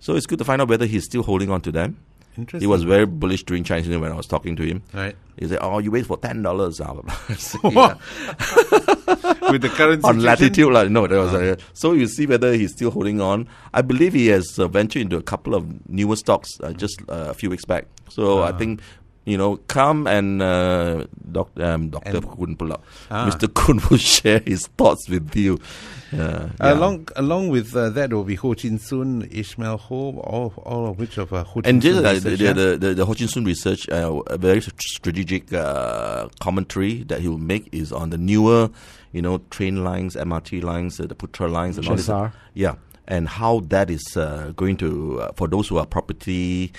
So 0.00 0.14
it's 0.16 0.26
good 0.26 0.38
to 0.38 0.44
find 0.44 0.60
out 0.62 0.68
whether 0.68 0.86
he's 0.86 1.04
still 1.04 1.22
holding 1.22 1.50
on 1.50 1.60
to 1.62 1.72
them. 1.72 1.96
Interesting. 2.36 2.60
He 2.60 2.66
was 2.66 2.82
very 2.84 3.06
bullish 3.06 3.44
during 3.44 3.64
Chinese 3.64 3.86
New 3.88 3.92
Year 3.94 4.00
when 4.02 4.12
I 4.12 4.14
was 4.16 4.26
talking 4.26 4.54
to 4.56 4.62
him. 4.62 4.82
right 4.92 5.16
He 5.38 5.48
said, 5.48 5.58
"Oh, 5.62 5.78
you 5.78 5.90
wait 5.90 6.04
for 6.04 6.18
ten 6.18 6.42
dollars 6.42 6.80
uh, 6.82 6.92
with 9.52 9.62
the 9.62 9.68
current 9.68 10.04
on 10.04 10.20
latitude." 10.20 10.72
Like, 10.72 10.90
no, 10.90 11.06
that 11.06 11.16
was 11.16 11.34
uh, 11.34 11.56
so. 11.72 11.92
You 11.92 12.06
see 12.06 12.26
whether 12.26 12.52
he's 12.54 12.72
still 12.72 12.90
holding 12.90 13.20
on. 13.20 13.48
I 13.72 13.82
believe 13.82 14.12
he 14.14 14.26
has 14.28 14.58
uh, 14.58 14.68
ventured 14.68 15.02
into 15.02 15.16
a 15.16 15.22
couple 15.22 15.54
of 15.54 15.66
newer 15.88 16.16
stocks 16.16 16.50
uh, 16.62 16.72
just 16.72 17.00
uh, 17.08 17.26
a 17.30 17.34
few 17.34 17.50
weeks 17.50 17.64
back. 17.64 17.86
So 18.08 18.42
I 18.42 18.50
Ah. 18.50 18.56
think. 18.58 18.80
You 19.26 19.36
know, 19.36 19.56
come 19.66 20.06
and 20.06 20.40
uh, 20.40 21.04
doc, 21.30 21.50
um, 21.58 21.90
Doctor 21.90 22.16
And- 22.18 22.30
Koon 22.30 22.56
pull 22.56 22.72
up. 22.72 22.84
Ah. 23.10 23.28
Mr. 23.28 23.52
Koon 23.52 23.80
will 23.90 23.98
share 23.98 24.40
his 24.46 24.68
thoughts 24.78 25.08
with 25.08 25.34
you. 25.34 25.58
Uh, 26.12 26.48
yeah. 26.60 26.72
Along 26.72 27.08
along 27.16 27.48
with 27.48 27.74
uh, 27.74 27.90
that 27.90 28.12
will 28.12 28.22
be 28.22 28.36
Ho 28.36 28.54
Chin 28.54 28.78
Soon, 28.78 29.28
Ishmael 29.28 29.76
Ho, 29.76 30.18
all, 30.20 30.54
all 30.64 30.86
of 30.90 30.98
which 31.00 31.18
of 31.18 31.32
uh, 31.32 31.42
Ho 31.42 31.60
Chin 31.60 31.68
And 31.68 31.82
just 31.82 31.96
Soon 31.96 32.06
uh, 32.06 32.12
research, 32.12 32.38
the, 32.38 32.44
yeah? 32.44 32.52
the, 32.52 32.76
the, 32.78 32.94
the 32.94 33.04
Ho 33.04 33.14
Chin 33.14 33.26
Soon 33.26 33.44
research, 33.44 33.88
uh, 33.88 34.22
a 34.28 34.38
very 34.38 34.60
strategic 34.60 35.52
uh, 35.52 36.28
commentary 36.40 37.02
that 37.04 37.20
he 37.20 37.26
will 37.28 37.38
make 37.38 37.68
is 37.72 37.90
on 37.92 38.10
the 38.10 38.18
newer, 38.18 38.70
you 39.10 39.20
know, 39.20 39.38
train 39.50 39.82
lines, 39.82 40.14
MRT 40.14 40.62
lines, 40.62 41.00
uh, 41.00 41.06
the 41.06 41.16
Putra 41.16 41.50
lines, 41.50 41.76
and 41.78 41.88
all 41.88 41.96
this. 41.96 42.08
Yeah, 42.54 42.76
and 43.08 43.28
how 43.28 43.60
that 43.68 43.90
is 43.90 44.16
uh, 44.16 44.52
going 44.54 44.76
to 44.76 45.20
uh, 45.22 45.32
for 45.34 45.48
those 45.48 45.66
who 45.66 45.78
are 45.78 45.86
property, 45.86 46.72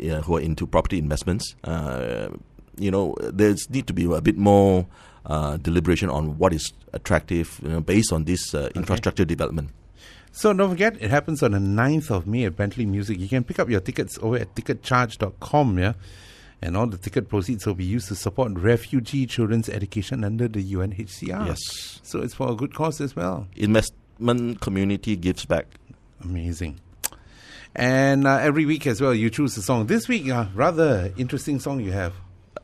uh, 0.00 0.20
who 0.22 0.36
are 0.36 0.40
into 0.40 0.66
property 0.66 0.98
investments. 0.98 1.54
Uh, 1.64 2.28
you 2.76 2.90
know, 2.90 3.14
there's 3.20 3.70
need 3.70 3.86
to 3.86 3.92
be 3.92 4.04
a 4.04 4.20
bit 4.20 4.36
more 4.36 4.86
uh, 5.26 5.56
deliberation 5.58 6.10
on 6.10 6.38
what 6.38 6.52
is 6.52 6.72
attractive, 6.92 7.60
you 7.62 7.70
know, 7.70 7.80
based 7.80 8.12
on 8.12 8.24
this 8.24 8.54
uh, 8.54 8.68
infrastructure 8.74 9.24
development. 9.24 9.70
So 10.32 10.52
don't 10.52 10.70
forget, 10.70 11.00
it 11.00 11.10
happens 11.10 11.44
on 11.44 11.52
the 11.52 11.58
9th 11.58 12.10
of 12.10 12.26
May 12.26 12.44
at 12.44 12.56
Bentley 12.56 12.86
Music. 12.86 13.20
You 13.20 13.28
can 13.28 13.44
pick 13.44 13.60
up 13.60 13.70
your 13.70 13.80
tickets 13.80 14.18
over 14.20 14.36
at 14.36 14.52
ticketcharge.com, 14.56 15.78
yeah? 15.78 15.92
And 16.60 16.76
all 16.76 16.86
the 16.88 16.98
ticket 16.98 17.28
proceeds 17.28 17.66
will 17.66 17.74
be 17.74 17.84
used 17.84 18.08
to 18.08 18.16
support 18.16 18.52
refugee 18.54 19.26
children's 19.26 19.68
education 19.68 20.24
under 20.24 20.48
the 20.48 20.64
UNHCR. 20.74 21.46
Yes. 21.46 22.00
So 22.02 22.20
it's 22.20 22.34
for 22.34 22.50
a 22.50 22.54
good 22.56 22.74
cause 22.74 23.00
as 23.00 23.14
well. 23.14 23.46
Investment 23.54 24.60
community 24.60 25.14
gives 25.14 25.44
back. 25.44 25.66
Amazing. 26.22 26.80
And 27.76 28.26
uh, 28.26 28.38
every 28.38 28.66
week 28.66 28.86
as 28.86 29.00
well, 29.00 29.14
you 29.14 29.30
choose 29.30 29.56
a 29.56 29.62
song. 29.62 29.86
This 29.86 30.06
week, 30.06 30.28
uh, 30.28 30.46
rather 30.54 31.12
interesting 31.16 31.58
song 31.58 31.80
you 31.80 31.92
have. 31.92 32.12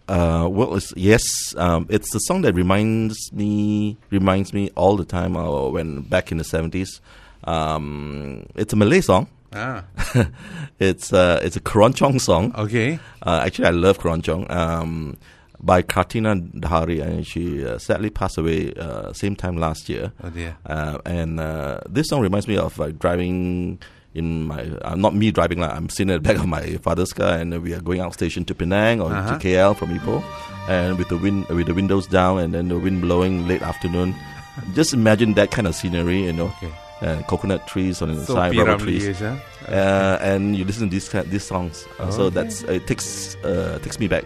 Uh, 0.09 0.49
well, 0.51 0.75
it's, 0.75 0.93
yes, 0.97 1.23
um, 1.57 1.87
it's 1.89 2.13
the 2.13 2.19
song 2.19 2.43
that 2.43 2.55
reminds 2.55 3.33
me 3.33 3.97
reminds 4.11 4.53
me 4.53 4.71
all 4.75 4.97
the 4.97 5.05
time 5.05 5.37
uh, 5.37 5.69
when 5.69 6.01
back 6.03 6.33
in 6.33 6.39
the 6.39 6.45
seventies. 6.45 7.01
Um, 7.45 8.47
it's 8.55 8.73
a 8.73 8.77
Malay 8.77 9.01
song. 9.01 9.29
Ah, 9.53 9.85
it's 10.79 11.13
uh, 11.13 11.41
it's 11.43 11.57
a 11.57 11.61
Keroncong 11.61 12.21
song. 12.21 12.53
okay. 12.57 12.99
Uh, 13.23 13.43
actually, 13.45 13.67
I 13.67 13.71
love 13.71 13.99
Keroncong. 13.99 14.51
Um, 14.51 15.17
by 15.63 15.83
Kartina 15.83 16.37
Dahari, 16.55 17.03
and 17.03 17.27
she 17.27 17.65
uh, 17.65 17.79
sadly 17.79 18.11
passed 18.11 18.39
away 18.39 18.73
uh, 18.75 19.13
same 19.13 19.37
time 19.37 19.59
last 19.59 19.89
year. 19.89 20.13
Oh 20.23 20.31
dear. 20.31 20.57
Uh, 20.67 20.99
and 21.05 21.39
uh, 21.39 21.81
this 21.89 22.09
song 22.09 22.21
reminds 22.23 22.49
me 22.49 22.57
of 22.57 22.79
like 22.79 22.99
driving 22.99 23.79
in 24.15 24.45
my 24.49 24.63
uh, 24.83 24.95
not 24.97 25.15
me 25.15 25.31
driving 25.31 25.61
like 25.61 25.71
I'm 25.71 25.89
sitting 25.89 26.11
at 26.11 26.23
the 26.23 26.29
back 26.29 26.37
of 26.43 26.47
my 26.49 26.77
father's 26.83 27.13
car 27.13 27.35
and 27.39 27.63
we 27.63 27.75
are 27.75 27.81
going 27.81 28.01
out 28.01 28.13
station 28.15 28.45
to 28.47 28.55
Penang 28.55 29.01
or 29.01 29.13
Uh-huh. 29.13 29.39
to 29.39 29.49
KL 29.49 29.77
from 29.77 29.97
Ipoh 29.97 30.23
and 30.69 30.99
with 30.99 31.09
the 31.09 31.17
wind 31.17 31.47
with 31.49 31.67
the 31.67 31.75
windows 31.75 32.07
down 32.09 32.39
and 32.41 32.53
then 32.55 32.69
the 32.69 32.79
wind 32.79 33.01
blowing 33.03 33.47
late 33.47 33.63
afternoon 33.63 34.15
just 34.75 34.93
imagine 34.93 35.35
that 35.35 35.51
kind 35.53 35.67
of 35.69 35.75
scenery 35.75 36.23
you 36.25 36.33
know 36.33 36.53
Okay. 36.59 36.73
and 37.03 37.27
coconut 37.29 37.67
trees 37.69 38.03
on 38.03 38.09
the 38.15 38.25
So 38.27 38.35
side 38.35 38.57
rubber 38.57 38.83
trees 38.85 39.07
is, 39.07 39.19
huh? 39.21 39.37
uh, 39.69 40.19
and 40.21 40.57
you 40.57 40.65
listen 40.65 40.89
to 40.89 40.93
these 40.93 41.09
these 41.31 41.45
songs 41.45 41.87
uh, 42.01 42.11
so 42.11 42.23
Okay. 42.25 42.35
that's 42.35 42.63
it 42.65 42.87
takes 42.89 43.37
uh, 43.45 43.79
takes 43.83 43.99
me 44.01 44.09
back 44.09 44.25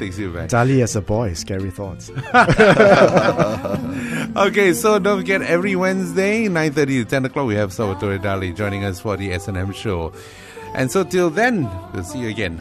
Takes 0.00 0.16
you 0.16 0.32
back. 0.32 0.48
Dali 0.48 0.82
as 0.82 0.96
a 0.96 1.02
boy, 1.02 1.34
scary 1.34 1.70
thoughts. 1.70 2.10
Okay, 4.36 4.72
so 4.72 4.98
don't 4.98 5.18
forget 5.18 5.42
every 5.42 5.74
Wednesday, 5.76 6.46
9.30 6.46 6.86
to 6.86 7.04
10 7.04 7.24
o'clock, 7.26 7.46
we 7.46 7.56
have 7.56 7.72
Salvatore 7.72 8.18
Dali 8.18 8.56
joining 8.56 8.84
us 8.84 9.00
for 9.00 9.16
the 9.16 9.32
S&M 9.32 9.72
show. 9.72 10.12
And 10.72 10.90
so 10.90 11.04
till 11.04 11.28
then, 11.28 11.68
we'll 11.92 12.04
see 12.04 12.20
you 12.20 12.28
again. 12.28 12.56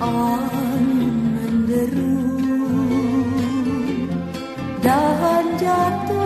Angin 0.00 1.16
menderu 1.36 2.16
Dahan 4.82 5.46
jatuh 5.60 6.25